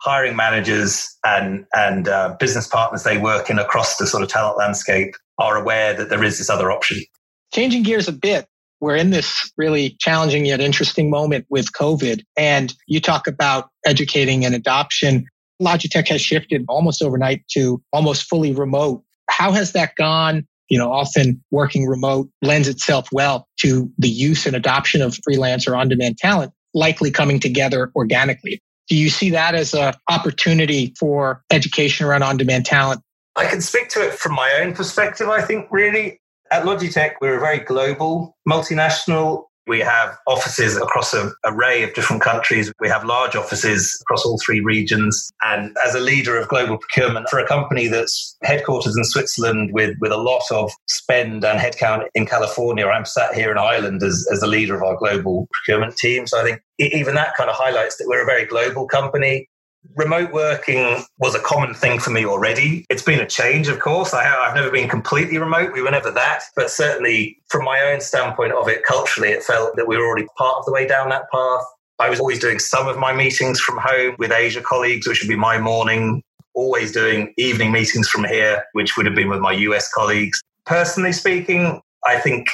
hiring 0.00 0.36
managers 0.36 1.14
and 1.24 1.66
and 1.74 2.08
uh, 2.08 2.36
business 2.40 2.66
partners 2.66 3.04
they 3.04 3.18
work 3.18 3.48
in 3.48 3.58
across 3.58 3.96
the 3.96 4.06
sort 4.06 4.22
of 4.22 4.28
talent 4.28 4.58
landscape 4.58 5.14
are 5.38 5.56
aware 5.56 5.94
that 5.94 6.08
there 6.08 6.24
is 6.24 6.38
this 6.38 6.50
other 6.50 6.72
option. 6.72 6.98
Changing 7.52 7.82
gears 7.82 8.08
a 8.08 8.12
bit, 8.12 8.46
we're 8.84 8.96
in 8.96 9.08
this 9.08 9.50
really 9.56 9.96
challenging 9.98 10.44
yet 10.44 10.60
interesting 10.60 11.08
moment 11.08 11.46
with 11.48 11.72
COVID. 11.72 12.22
And 12.36 12.74
you 12.86 13.00
talk 13.00 13.26
about 13.26 13.70
educating 13.86 14.44
and 14.44 14.54
adoption. 14.54 15.24
Logitech 15.60 16.06
has 16.08 16.20
shifted 16.20 16.66
almost 16.68 17.02
overnight 17.02 17.48
to 17.52 17.82
almost 17.94 18.28
fully 18.28 18.52
remote. 18.52 19.02
How 19.30 19.52
has 19.52 19.72
that 19.72 19.96
gone? 19.96 20.46
You 20.68 20.76
know, 20.76 20.92
often 20.92 21.42
working 21.50 21.86
remote 21.86 22.28
lends 22.42 22.68
itself 22.68 23.08
well 23.10 23.48
to 23.60 23.90
the 23.96 24.08
use 24.08 24.44
and 24.44 24.54
adoption 24.54 25.00
of 25.00 25.18
freelance 25.24 25.66
or 25.66 25.76
on 25.76 25.88
demand 25.88 26.18
talent, 26.18 26.52
likely 26.74 27.10
coming 27.10 27.40
together 27.40 27.90
organically. 27.96 28.60
Do 28.88 28.96
you 28.96 29.08
see 29.08 29.30
that 29.30 29.54
as 29.54 29.72
an 29.72 29.94
opportunity 30.10 30.92
for 31.00 31.42
education 31.50 32.06
around 32.06 32.22
on 32.22 32.36
demand 32.36 32.66
talent? 32.66 33.00
I 33.34 33.46
can 33.46 33.62
speak 33.62 33.88
to 33.90 34.06
it 34.06 34.12
from 34.12 34.34
my 34.34 34.60
own 34.60 34.74
perspective, 34.74 35.28
I 35.28 35.40
think, 35.40 35.68
really. 35.70 36.20
At 36.50 36.64
Logitech, 36.64 37.14
we're 37.20 37.36
a 37.36 37.40
very 37.40 37.58
global 37.58 38.36
multinational. 38.48 39.44
We 39.66 39.80
have 39.80 40.18
offices 40.26 40.76
across 40.76 41.14
an 41.14 41.32
array 41.46 41.82
of 41.82 41.94
different 41.94 42.20
countries. 42.20 42.70
We 42.80 42.88
have 42.90 43.02
large 43.04 43.34
offices 43.34 43.98
across 44.02 44.22
all 44.26 44.38
three 44.44 44.60
regions. 44.60 45.32
And 45.42 45.74
as 45.86 45.94
a 45.94 46.00
leader 46.00 46.38
of 46.38 46.48
global 46.48 46.76
procurement 46.76 47.30
for 47.30 47.38
a 47.38 47.46
company 47.46 47.88
that's 47.88 48.36
headquartered 48.44 48.94
in 48.94 49.04
Switzerland 49.04 49.70
with, 49.72 49.96
with 50.02 50.12
a 50.12 50.18
lot 50.18 50.42
of 50.50 50.70
spend 50.86 51.44
and 51.44 51.58
headcount 51.58 52.08
in 52.14 52.26
California, 52.26 52.86
I'm 52.86 53.06
sat 53.06 53.34
here 53.34 53.50
in 53.50 53.56
Ireland 53.56 54.02
as, 54.02 54.28
as 54.30 54.40
the 54.40 54.46
leader 54.46 54.76
of 54.76 54.82
our 54.82 54.96
global 54.96 55.48
procurement 55.50 55.96
team. 55.96 56.26
So 56.26 56.38
I 56.38 56.44
think 56.44 56.60
even 56.78 57.14
that 57.14 57.34
kind 57.34 57.48
of 57.48 57.56
highlights 57.56 57.96
that 57.96 58.04
we're 58.06 58.22
a 58.22 58.26
very 58.26 58.44
global 58.44 58.86
company 58.86 59.48
remote 59.96 60.32
working 60.32 61.04
was 61.18 61.34
a 61.34 61.40
common 61.40 61.74
thing 61.74 61.98
for 61.98 62.10
me 62.10 62.24
already. 62.24 62.84
It's 62.90 63.02
been 63.02 63.20
a 63.20 63.26
change, 63.26 63.68
of 63.68 63.80
course. 63.80 64.12
I 64.12 64.24
have, 64.24 64.54
never 64.54 64.70
been 64.70 64.88
completely 64.88 65.38
remote. 65.38 65.72
We 65.72 65.82
were 65.82 65.90
never 65.90 66.10
that. 66.10 66.42
But 66.56 66.70
certainly, 66.70 67.38
from 67.48 67.64
my 67.64 67.80
own 67.80 68.00
standpoint 68.00 68.52
of 68.52 68.68
it, 68.68 68.84
culturally, 68.84 69.30
it 69.30 69.42
felt 69.42 69.76
that 69.76 69.88
we 69.88 69.96
were 69.96 70.06
already 70.06 70.26
part 70.36 70.58
of 70.58 70.64
the 70.64 70.72
way 70.72 70.86
down 70.86 71.08
that 71.10 71.30
path. 71.32 71.64
I 71.98 72.10
was 72.10 72.20
always 72.20 72.38
doing 72.38 72.58
some 72.58 72.88
of 72.88 72.98
my 72.98 73.12
meetings 73.12 73.60
from 73.60 73.78
home 73.78 74.16
with 74.18 74.32
Asia 74.32 74.60
colleagues, 74.60 75.06
which 75.06 75.22
would 75.22 75.28
be 75.28 75.36
my 75.36 75.58
morning, 75.58 76.22
always 76.54 76.92
doing 76.92 77.32
evening 77.36 77.72
meetings 77.72 78.08
from 78.08 78.24
here, 78.24 78.64
which 78.72 78.96
would 78.96 79.06
have 79.06 79.14
been 79.14 79.28
with 79.28 79.40
my 79.40 79.52
US 79.52 79.92
colleagues. 79.92 80.40
Personally 80.66 81.12
speaking, 81.12 81.80
I 82.04 82.18
think 82.18 82.48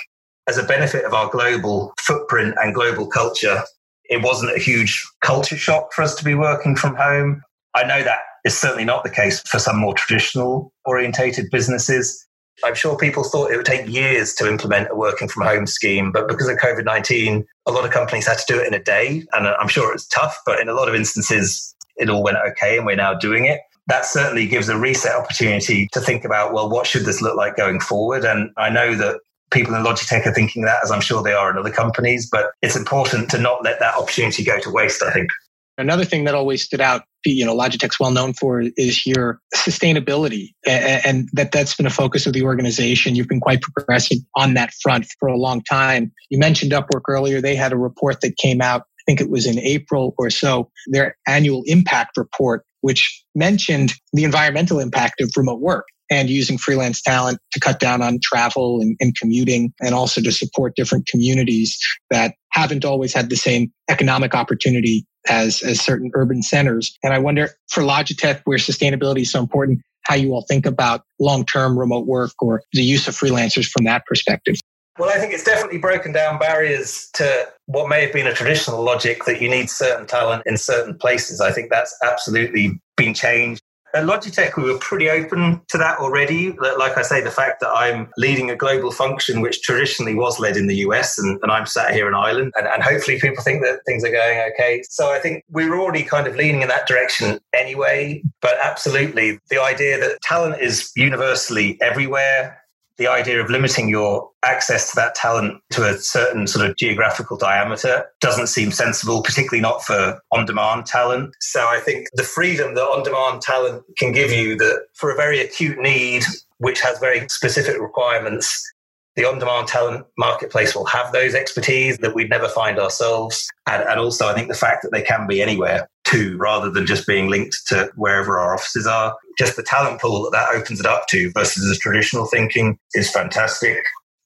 as 0.47 0.59
a 0.59 0.62
benefit 0.62 1.05
of 1.05 1.14
our 1.14 1.31
global 1.31 1.95
footprint 1.99 2.55
and 2.61 2.75
global 2.75 3.07
culture, 3.07 3.62
it 4.11 4.23
wasn't 4.23 4.55
a 4.55 4.59
huge 4.59 5.09
culture 5.23 5.57
shock 5.57 5.92
for 5.94 6.03
us 6.03 6.14
to 6.16 6.25
be 6.25 6.35
working 6.35 6.77
from 6.77 6.96
home. 6.96 7.42
I 7.75 7.85
know 7.85 8.03
that 8.03 8.18
is 8.44 8.59
certainly 8.59 8.85
not 8.85 9.05
the 9.05 9.11
case 9.11 9.40
for 9.40 9.59
some 9.59 9.79
more 9.79 9.94
traditional 9.94 10.73
orientated 10.85 11.46
businesses. 11.51 12.27
I'm 12.64 12.75
sure 12.75 12.99
people 12.99 13.23
thought 13.23 13.53
it 13.53 13.57
would 13.57 13.64
take 13.64 13.88
years 13.88 14.35
to 14.35 14.49
implement 14.49 14.88
a 14.90 14.96
working 14.96 15.29
from 15.29 15.44
home 15.44 15.66
scheme, 15.66 16.12
but 16.12 16.29
because 16.29 16.49
of 16.49 16.59
COVID 16.59 16.85
19, 16.85 17.46
a 17.66 17.73
lot 17.73 17.85
of 17.85 17.92
companies 17.92 18.27
had 18.27 18.38
to 18.38 18.44
do 18.46 18.61
it 18.61 18.66
in 18.66 18.75
a 18.75 18.83
day. 18.83 19.25
And 19.33 19.46
I'm 19.46 19.68
sure 19.68 19.88
it 19.88 19.94
was 19.94 20.09
tough, 20.09 20.37
but 20.44 20.61
in 20.61 20.68
a 20.68 20.75
lot 20.75 20.88
of 20.88 20.94
instances, 20.94 21.75
it 21.96 22.11
all 22.11 22.23
went 22.23 22.38
okay 22.51 22.77
and 22.77 22.85
we're 22.85 22.96
now 22.96 23.14
doing 23.14 23.46
it. 23.46 23.61
That 23.87 24.05
certainly 24.05 24.46
gives 24.46 24.68
a 24.68 24.77
reset 24.77 25.14
opportunity 25.14 25.88
to 25.92 26.01
think 26.01 26.25
about, 26.25 26.53
well, 26.53 26.68
what 26.68 26.87
should 26.87 27.05
this 27.05 27.23
look 27.23 27.37
like 27.37 27.57
going 27.57 27.81
forward? 27.81 28.25
And 28.25 28.51
I 28.57 28.68
know 28.70 28.94
that 28.96 29.20
people 29.51 29.75
in 29.75 29.83
Logitech 29.83 30.27
are 30.27 30.33
thinking 30.33 30.63
that, 30.63 30.81
as 30.83 30.91
I'm 30.91 31.01
sure 31.01 31.23
they 31.23 31.33
are 31.33 31.51
in 31.51 31.59
other 31.59 31.71
companies. 31.71 32.29
But 32.31 32.53
it's 32.63 32.77
important 32.77 33.31
to 33.31 33.39
not 33.39 33.63
let 33.65 33.81
that 33.81 33.95
opportunity 33.97 34.45
go 34.45 34.59
to 34.61 34.71
waste, 34.71 35.03
I 35.03 35.13
think. 35.13 35.31
Another 35.79 36.05
thing 36.05 36.25
that 36.25 36.35
always 36.35 36.63
stood 36.63 36.83
out, 36.83 37.05
you 37.25 37.45
know, 37.45 37.57
Logitech's 37.57 37.99
well 37.99 38.11
known 38.11 38.35
for 38.35 38.63
is 38.77 39.07
your 39.07 39.41
sustainability, 39.57 40.49
and 40.67 41.29
that 41.33 41.53
that's 41.53 41.75
been 41.75 41.87
a 41.87 41.91
focus 41.91 42.27
of 42.27 42.35
the 42.35 42.43
organization. 42.43 43.15
You've 43.15 43.29
been 43.29 43.41
quite 43.41 43.63
progressive 43.63 44.19
on 44.37 44.55
that 44.55 44.75
front 44.83 45.07
for 45.19 45.29
a 45.29 45.39
long 45.39 45.63
time. 45.63 46.13
You 46.29 46.39
mentioned 46.39 46.73
Upwork 46.73 47.03
earlier; 47.09 47.41
they 47.41 47.57
had 47.57 47.73
a 47.73 47.79
report 47.79 48.21
that 48.21 48.37
came 48.37 48.61
out. 48.61 48.83
I 48.83 49.03
think 49.07 49.23
it 49.23 49.31
was 49.31 49.47
in 49.47 49.59
April 49.59 50.15
or 50.19 50.29
so. 50.29 50.71
Their 50.89 51.17
annual 51.27 51.63
impact 51.65 52.19
report, 52.19 52.67
which 52.83 53.25
mentioned 53.35 53.95
the 54.13 54.25
environmental 54.25 54.81
impact 54.81 55.23
of 55.23 55.31
remote 55.35 55.61
work 55.61 55.87
and 56.11 56.29
using 56.29 56.59
freelance 56.59 57.01
talent 57.01 57.38
to 57.53 57.61
cut 57.61 57.79
down 57.79 58.03
on 58.03 58.18
travel 58.23 58.81
and, 58.81 58.96
and, 59.01 59.16
commuting 59.16 59.73
and 59.81 59.94
also 59.94 60.20
to 60.20 60.33
support 60.33 60.75
different 60.75 61.07
communities 61.07 61.79
that 62.11 62.35
haven't 62.51 62.85
always 62.85 63.14
had 63.14 63.31
the 63.31 63.37
same 63.37 63.73
economic 63.88 64.35
opportunity 64.35 65.07
as, 65.29 65.62
as 65.62 65.81
certain 65.81 66.11
urban 66.14 66.42
centers. 66.42 66.99
And 67.03 67.14
I 67.14 67.18
wonder 67.18 67.51
for 67.68 67.83
Logitech, 67.83 68.42
where 68.44 68.59
sustainability 68.59 69.23
is 69.23 69.31
so 69.31 69.40
important, 69.40 69.81
how 70.03 70.16
you 70.16 70.33
all 70.33 70.44
think 70.49 70.66
about 70.66 71.03
long-term 71.20 71.79
remote 71.79 72.07
work 72.07 72.33
or 72.40 72.62
the 72.73 72.83
use 72.83 73.07
of 73.07 73.14
freelancers 73.14 73.66
from 73.66 73.85
that 73.85 74.05
perspective. 74.07 74.57
Well, 74.99 75.09
I 75.09 75.18
think 75.18 75.33
it's 75.33 75.44
definitely 75.44 75.79
broken 75.79 76.12
down 76.12 76.38
barriers 76.38 77.09
to 77.14 77.49
what 77.66 77.88
may 77.88 78.03
have 78.05 78.12
been 78.12 78.27
a 78.27 78.35
traditional 78.35 78.83
logic 78.83 79.25
that 79.25 79.40
you 79.40 79.49
need 79.49 79.70
certain 79.70 80.07
talent 80.07 80.42
in 80.46 80.57
certain 80.57 80.99
places. 80.99 81.40
I 81.40 81.53
think 81.53 81.70
that's 81.70 81.96
absolutely 82.03 82.81
been 82.96 83.14
changed. 83.14 83.62
At 83.94 84.05
Logitech, 84.05 84.57
we 84.57 84.64
were 84.64 84.79
pretty 84.79 85.11
open 85.11 85.61
to 85.68 85.79
that 85.79 85.98
already. 85.98 86.53
Like 86.53 86.96
I 86.96 87.03
say, 87.03 87.20
the 87.20 87.31
fact 87.31 87.61
that 87.61 87.70
I'm 87.70 88.11
leading 88.16 88.50
a 88.50 88.57
global 88.57 88.92
function, 88.92 89.40
which 89.40 89.62
traditionally 89.62 90.14
was 90.14 90.38
led 90.38 90.57
in 90.57 90.68
the 90.68 90.76
US, 90.76 91.18
and, 91.18 91.38
and 91.42 91.50
I'm 91.50 91.66
sat 91.66 91.92
here 91.92 92.07
in 92.07 92.14
Ireland, 92.14 92.53
and, 92.57 92.66
and 92.66 92.83
hopefully 92.83 93.18
people 93.20 93.42
think 93.42 93.62
that 93.62 93.81
things 93.87 94.05
are 94.05 94.12
going 94.12 94.38
okay. 94.53 94.83
So 94.88 95.11
I 95.11 95.18
think 95.18 95.44
we 95.50 95.68
were 95.68 95.81
already 95.81 96.05
kind 96.05 96.26
of 96.26 96.37
leaning 96.37 96.62
in 96.62 96.68
that 96.68 96.87
direction 96.87 97.40
anyway. 97.53 98.22
But 98.40 98.57
absolutely, 98.62 99.40
the 99.48 99.61
idea 99.61 99.98
that 99.98 100.20
talent 100.22 100.61
is 100.61 100.92
universally 100.94 101.81
everywhere 101.81 102.60
the 103.01 103.09
idea 103.09 103.43
of 103.43 103.49
limiting 103.49 103.89
your 103.89 104.31
access 104.45 104.91
to 104.91 104.97
that 104.97 105.15
talent 105.15 105.59
to 105.71 105.89
a 105.89 105.95
certain 105.95 106.47
sort 106.47 106.69
of 106.69 106.77
geographical 106.77 107.39
diameter 107.39 108.05
doesn't 108.21 108.49
seem 108.49 108.71
sensible, 108.71 109.23
particularly 109.23 109.63
not 109.63 109.83
for 109.83 110.21
on 110.33 110.45
demand 110.45 110.85
talent. 110.85 111.35
So 111.41 111.67
I 111.67 111.81
think 111.81 112.09
the 112.13 112.23
freedom 112.23 112.75
that 112.75 112.83
on 112.83 113.03
demand 113.03 113.41
talent 113.41 113.85
can 113.97 114.13
give 114.13 114.31
you 114.31 114.55
that 114.59 114.85
for 114.93 115.11
a 115.11 115.17
very 115.17 115.41
acute 115.41 115.79
need, 115.79 116.25
which 116.59 116.79
has 116.83 116.99
very 116.99 117.27
specific 117.31 117.81
requirements, 117.81 118.71
the 119.17 119.25
on-demand 119.25 119.67
talent 119.67 120.07
marketplace 120.19 120.75
will 120.75 120.85
have 120.85 121.13
those 121.13 121.35
expertise 121.35 121.99
that 121.99 122.15
we'd 122.15 122.31
never 122.31 122.49
find 122.49 122.79
ourselves. 122.79 123.49
And, 123.67 123.83
and, 123.83 123.99
also, 123.99 124.29
I 124.29 124.35
think 124.35 124.49
the 124.49 124.55
fact 124.55 124.83
that 124.83 124.93
they 124.93 125.03
can 125.03 125.27
be 125.27 125.43
anywhere 125.43 125.89
too, 126.05 126.37
rather 126.39 126.71
than 126.71 126.87
just 126.87 127.07
being 127.07 127.29
linked 127.29 127.67
to 127.69 127.91
wherever 127.97 128.39
our 128.39 128.55
offices 128.55 128.87
are, 128.87 129.17
just 129.40 129.57
the 129.57 129.62
talent 129.62 129.98
pool 130.03 130.22
that 130.22 130.33
that 130.33 130.55
opens 130.55 130.81
it 130.81 130.87
up 130.87 131.07
to 131.09 131.33
versus 131.33 131.66
the 131.66 131.74
traditional 131.76 132.26
thinking 132.26 132.79
is 132.92 133.11
fantastic. 133.11 133.79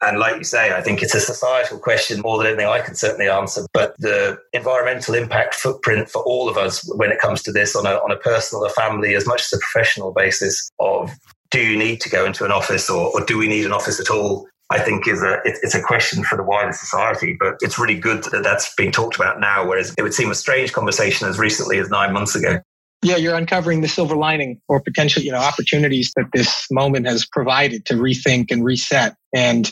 And 0.02 0.18
like 0.18 0.36
you 0.36 0.44
say, 0.44 0.74
I 0.74 0.82
think 0.82 1.02
it's 1.02 1.14
a 1.14 1.20
societal 1.20 1.78
question 1.78 2.20
more 2.20 2.36
than 2.36 2.48
anything 2.48 2.66
I 2.66 2.80
can 2.80 2.96
certainly 2.96 3.28
answer. 3.28 3.64
But 3.72 3.94
the 4.00 4.36
environmental 4.52 5.14
impact 5.14 5.54
footprint 5.54 6.10
for 6.10 6.20
all 6.24 6.48
of 6.48 6.58
us 6.58 6.82
when 6.96 7.12
it 7.12 7.20
comes 7.20 7.42
to 7.44 7.52
this 7.52 7.76
on 7.76 7.86
a, 7.86 7.92
on 7.92 8.10
a 8.10 8.16
personal, 8.16 8.64
a 8.64 8.70
family, 8.70 9.14
as 9.14 9.24
much 9.24 9.42
as 9.42 9.52
a 9.52 9.58
professional 9.58 10.12
basis 10.12 10.68
of 10.80 11.12
do 11.52 11.60
you 11.60 11.78
need 11.78 12.00
to 12.00 12.10
go 12.10 12.26
into 12.26 12.44
an 12.44 12.50
office 12.50 12.90
or, 12.90 13.12
or 13.14 13.24
do 13.24 13.38
we 13.38 13.46
need 13.46 13.64
an 13.64 13.72
office 13.72 14.00
at 14.00 14.10
all? 14.10 14.48
I 14.70 14.80
think 14.80 15.06
is 15.06 15.22
a 15.22 15.40
it's 15.44 15.74
a 15.74 15.80
question 15.80 16.24
for 16.24 16.36
the 16.36 16.42
wider 16.42 16.72
society, 16.72 17.36
but 17.38 17.54
it's 17.60 17.78
really 17.78 17.98
good 17.98 18.24
that 18.24 18.42
that's 18.42 18.74
being 18.74 18.90
talked 18.90 19.14
about 19.14 19.38
now. 19.38 19.64
Whereas 19.64 19.94
it 19.96 20.02
would 20.02 20.14
seem 20.14 20.30
a 20.30 20.34
strange 20.34 20.72
conversation 20.72 21.28
as 21.28 21.38
recently 21.38 21.78
as 21.78 21.88
nine 21.90 22.12
months 22.12 22.34
ago. 22.34 22.60
Yeah, 23.04 23.16
you're 23.16 23.34
uncovering 23.36 23.82
the 23.82 23.88
silver 23.88 24.16
lining 24.16 24.60
or 24.66 24.80
potential, 24.80 25.22
you 25.22 25.30
know, 25.30 25.38
opportunities 25.38 26.12
that 26.16 26.26
this 26.32 26.66
moment 26.70 27.06
has 27.06 27.26
provided 27.26 27.84
to 27.86 27.94
rethink 27.94 28.50
and 28.50 28.64
reset. 28.64 29.14
And 29.34 29.70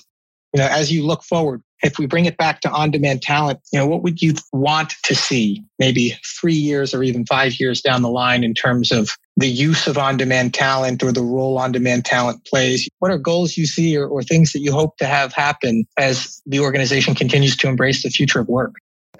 You 0.54 0.60
know, 0.60 0.68
as 0.68 0.92
you 0.92 1.06
look 1.06 1.22
forward, 1.22 1.62
if 1.82 1.98
we 1.98 2.06
bring 2.06 2.26
it 2.26 2.36
back 2.36 2.60
to 2.60 2.70
on-demand 2.70 3.22
talent, 3.22 3.60
you 3.72 3.78
know, 3.78 3.86
what 3.86 4.02
would 4.02 4.20
you 4.20 4.34
want 4.52 4.94
to 5.04 5.14
see 5.14 5.64
maybe 5.78 6.16
three 6.40 6.54
years 6.54 6.94
or 6.94 7.02
even 7.02 7.24
five 7.26 7.58
years 7.58 7.80
down 7.80 8.02
the 8.02 8.10
line 8.10 8.44
in 8.44 8.54
terms 8.54 8.92
of 8.92 9.10
the 9.38 9.48
use 9.48 9.86
of 9.86 9.96
on-demand 9.96 10.52
talent 10.52 11.02
or 11.02 11.10
the 11.10 11.22
role 11.22 11.58
on-demand 11.58 12.04
talent 12.04 12.44
plays? 12.44 12.86
What 12.98 13.10
are 13.10 13.18
goals 13.18 13.56
you 13.56 13.66
see 13.66 13.96
or, 13.96 14.06
or 14.06 14.22
things 14.22 14.52
that 14.52 14.60
you 14.60 14.72
hope 14.72 14.98
to 14.98 15.06
have 15.06 15.32
happen 15.32 15.86
as 15.98 16.42
the 16.44 16.60
organization 16.60 17.14
continues 17.14 17.56
to 17.56 17.66
embrace 17.66 18.02
the 18.02 18.10
future 18.10 18.40
of 18.40 18.48
work? 18.48 18.74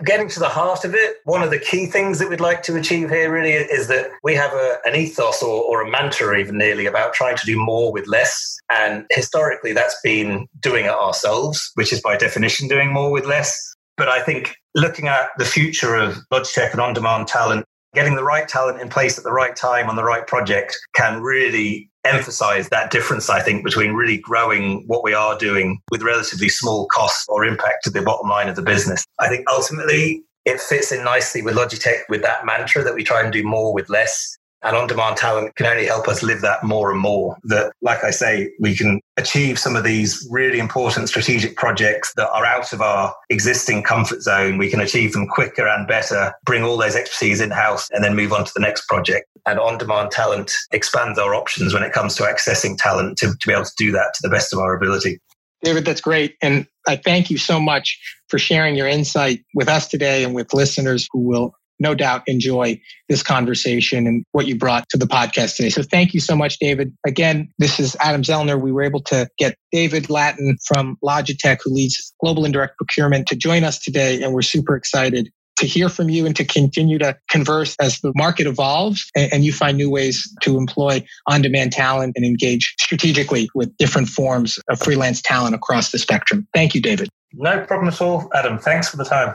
Getting 0.05 0.29
to 0.29 0.41
the 0.41 0.49
heart 0.49 0.85
of 0.85 0.95
it, 0.95 1.17
one 1.25 1.43
of 1.43 1.51
the 1.51 1.59
key 1.59 1.87
things 1.87 2.19
that 2.19 2.29
we'd 2.29 2.41
like 2.41 2.63
to 2.65 2.77
achieve 2.77 3.11
here 3.11 3.33
really 3.33 3.53
is 3.53 3.89
that 3.89 4.11
we 4.23 4.35
have 4.35 4.53
a, 4.53 4.79
an 4.85 4.97
ethos 4.97 5.43
or, 5.43 5.63
or 5.65 5.83
a 5.83 5.91
mantra, 5.91 6.39
even 6.39 6.59
nearly, 6.59 6.87
about 6.87 7.15
trying 7.15 7.37
to 7.37 7.47
do 7.47 7.59
more 7.59 7.93
with 7.93 8.07
less. 8.07 8.59
And 8.71 9.07
historically, 9.11 9.73
that's 9.73 9.99
been 10.03 10.47
doing 10.61 10.87
it 10.87 10.93
ourselves, 10.93 11.71
which 11.75 11.93
is 11.93 12.01
by 12.01 12.17
definition 12.17 12.69
doing 12.69 12.93
more 12.93 13.11
with 13.11 13.27
less. 13.27 13.75
But 13.97 14.09
I 14.09 14.23
think 14.23 14.57
looking 14.75 15.09
at 15.09 15.29
the 15.39 15.45
future 15.45 15.95
of 15.95 16.19
Logitech 16.33 16.73
and 16.73 16.81
on 16.81 16.95
demand 16.95 17.29
talent, 17.29 17.65
getting 17.95 18.15
the 18.15 18.25
right 18.25 18.49
talent 18.49 18.81
in 18.81 18.89
place 18.89 19.19
at 19.19 19.25
the 19.25 19.33
right 19.33 19.55
time 19.55 19.89
on 19.89 19.97
the 19.97 20.05
right 20.05 20.27
project 20.27 20.79
can 20.95 21.21
really 21.21 21.91
emphasize 22.05 22.69
that 22.69 22.91
difference, 22.91 23.31
I 23.31 23.41
think, 23.41 23.65
between 23.65 23.93
really 23.93 24.19
growing 24.19 24.85
what 24.87 25.05
we 25.05 25.15
are 25.15 25.39
doing 25.39 25.81
with 25.91 26.03
relatively 26.03 26.49
small 26.49 26.87
costs 26.87 27.27
or 27.29 27.45
impact 27.45 27.85
to 27.85 27.91
the 27.91 28.03
bottom 28.03 28.29
line 28.29 28.49
of 28.49 28.57
the 28.57 28.63
business. 28.63 29.05
I 29.21 29.29
think 29.29 29.47
ultimately 29.51 30.25
it 30.45 30.61
fits 30.61 30.91
in 30.91 31.05
nicely 31.05 31.43
with 31.43 31.55
Logitech 31.55 32.01
with 32.09 32.23
that 32.23 32.45
mantra 32.45 32.83
that 32.83 32.95
we 32.95 33.05
try 33.05 33.23
and 33.23 33.33
do 33.33 33.45
more 33.45 33.73
with 33.73 33.89
less. 33.89 34.37
And 34.63 34.77
on 34.77 34.87
demand 34.87 35.17
talent 35.17 35.57
can 35.57 35.67
only 35.67 35.87
help 35.87 36.07
us 36.09 36.23
live 36.23 36.41
that 36.43 36.63
more 36.63 36.91
and 36.91 37.01
more. 37.01 37.37
That, 37.45 37.73
like 37.83 38.05
I 38.05 38.11
say, 38.11 38.53
we 38.61 38.77
can 38.77 39.01
achieve 39.17 39.59
some 39.59 39.75
of 39.75 39.85
these 39.85 40.27
really 40.31 40.59
important 40.59 41.09
strategic 41.09 41.57
projects 41.57 42.13
that 42.17 42.31
are 42.31 42.45
out 42.45 42.73
of 42.73 42.81
our 42.81 43.15
existing 43.29 43.83
comfort 43.83 44.23
zone. 44.23 44.59
We 44.59 44.71
can 44.71 44.81
achieve 44.81 45.13
them 45.13 45.27
quicker 45.27 45.67
and 45.67 45.87
better, 45.89 46.33
bring 46.45 46.63
all 46.63 46.77
those 46.77 46.95
expertise 46.95 47.41
in 47.41 47.51
house, 47.51 47.89
and 47.91 48.05
then 48.05 48.15
move 48.15 48.33
on 48.33 48.45
to 48.45 48.53
the 48.55 48.61
next 48.61 48.87
project. 48.87 49.27
And 49.47 49.59
on 49.59 49.79
demand 49.79 50.13
talent 50.13 50.53
expands 50.71 51.19
our 51.19 51.35
options 51.35 51.75
when 51.75 51.83
it 51.83 51.93
comes 51.93 52.15
to 52.17 52.23
accessing 52.23 52.79
talent 52.79 53.19
to, 53.19 53.35
to 53.37 53.47
be 53.47 53.53
able 53.53 53.65
to 53.65 53.73
do 53.77 53.91
that 53.93 54.15
to 54.15 54.21
the 54.23 54.31
best 54.31 54.53
of 54.53 54.61
our 54.61 54.75
ability. 54.75 55.19
David, 55.63 55.85
that's 55.85 56.01
great. 56.01 56.37
And 56.43 56.67
I 56.89 56.97
thank 56.97 57.31
you 57.31 57.39
so 57.39 57.61
much 57.61 57.99
for 58.29 58.39
sharing 58.39 58.75
your 58.75 58.89
insight 58.89 59.45
with 59.55 59.69
us 59.69 59.89
today 59.89 60.25
and 60.25 60.35
with 60.35 60.53
listeners 60.53 61.09
who 61.13 61.21
will 61.21 61.55
no 61.83 61.95
doubt 61.95 62.23
enjoy 62.27 62.81
this 63.09 63.23
conversation 63.23 64.07
and 64.07 64.25
what 64.33 64.47
you 64.47 64.57
brought 64.57 64.89
to 64.91 64.97
the 64.97 65.07
podcast 65.07 65.57
today. 65.57 65.69
So 65.69 65.83
thank 65.83 66.15
you 66.15 66.21
so 66.21 66.35
much, 66.35 66.59
David. 66.59 66.97
Again, 67.07 67.51
this 67.59 67.79
is 67.79 67.97
Adam 68.01 68.23
Zellner. 68.23 68.61
We 68.61 68.73
were 68.73 68.83
able 68.83 69.03
to 69.03 69.29
get 69.39 69.57
David 69.73 70.09
Latin 70.09 70.57
from 70.67 70.97
Logitech, 71.05 71.59
who 71.65 71.75
leads 71.75 72.15
global 72.23 72.45
indirect 72.45 72.77
procurement, 72.79 73.27
to 73.27 73.37
join 73.37 73.65
us 73.65 73.79
today. 73.79 74.23
And 74.23 74.33
we're 74.33 74.43
super 74.43 74.77
excited 74.77 75.29
to 75.59 75.67
hear 75.67 75.89
from 75.89 76.09
you 76.09 76.25
and 76.27 76.35
to 76.35 76.45
continue 76.45 76.99
to 76.99 77.17
converse 77.31 77.77
as 77.81 78.01
the 78.01 78.13
market 78.17 78.47
evolves 78.47 79.11
and, 79.15 79.45
you 79.45 79.53
find 79.53 79.77
new 79.77 79.91
ways 79.91 80.33
to 80.43 80.57
employ 80.57 81.05
on 81.27 81.43
demand 81.43 81.73
talent 81.73 82.15
and 82.17 82.25
engage 82.25 82.75
strategically 82.79 83.49
with 83.55 83.77
different 83.77 84.09
forms 84.09 84.59
of 84.69 84.81
freelance 84.81 85.21
talent 85.21 85.55
across 85.55 85.93
the 85.93 85.99
spectrum. 85.99 86.47
Thank 86.55 86.75
you, 86.75 86.81
David. 86.81 87.09
No 87.35 87.65
problem 87.65 87.89
at 87.89 88.01
all, 88.01 88.31
Adam. 88.35 88.59
Thanks 88.59 88.89
for 88.89 88.97
the 88.97 89.05
time. 89.05 89.35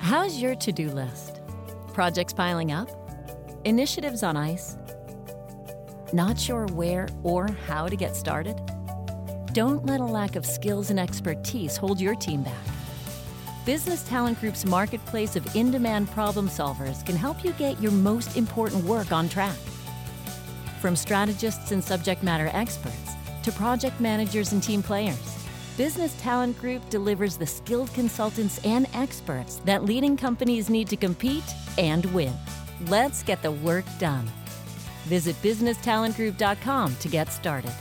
How's 0.00 0.40
your 0.40 0.54
to 0.56 0.72
do 0.72 0.90
list? 0.90 1.40
Projects 1.92 2.32
piling 2.32 2.72
up? 2.72 2.88
Initiatives 3.64 4.22
on 4.22 4.36
ice? 4.36 4.76
Not 6.12 6.38
sure 6.38 6.66
where 6.72 7.08
or 7.22 7.48
how 7.66 7.88
to 7.88 7.96
get 7.96 8.14
started? 8.14 8.60
Don't 9.52 9.86
let 9.86 10.00
a 10.00 10.04
lack 10.04 10.36
of 10.36 10.44
skills 10.44 10.90
and 10.90 11.00
expertise 11.00 11.76
hold 11.76 12.00
your 12.00 12.14
team 12.14 12.42
back. 12.42 12.64
Business 13.64 14.06
Talent 14.06 14.38
Group's 14.40 14.66
marketplace 14.66 15.36
of 15.36 15.56
in 15.56 15.70
demand 15.70 16.10
problem 16.10 16.48
solvers 16.48 17.04
can 17.06 17.16
help 17.16 17.42
you 17.42 17.52
get 17.52 17.80
your 17.80 17.92
most 17.92 18.36
important 18.36 18.84
work 18.84 19.10
on 19.12 19.28
track. 19.28 19.56
From 20.80 20.96
strategists 20.96 21.72
and 21.72 21.82
subject 21.82 22.22
matter 22.22 22.50
experts 22.52 23.12
to 23.42 23.52
project 23.52 23.98
managers 24.00 24.52
and 24.52 24.62
team 24.62 24.82
players. 24.82 25.33
Business 25.76 26.14
Talent 26.20 26.56
Group 26.60 26.88
delivers 26.88 27.36
the 27.36 27.46
skilled 27.46 27.92
consultants 27.94 28.64
and 28.64 28.86
experts 28.94 29.56
that 29.64 29.84
leading 29.84 30.16
companies 30.16 30.70
need 30.70 30.88
to 30.88 30.96
compete 30.96 31.42
and 31.78 32.06
win. 32.14 32.32
Let's 32.86 33.24
get 33.24 33.42
the 33.42 33.50
work 33.50 33.84
done. 33.98 34.24
Visit 35.06 35.34
businesstalentgroup.com 35.42 36.96
to 36.96 37.08
get 37.08 37.32
started. 37.32 37.72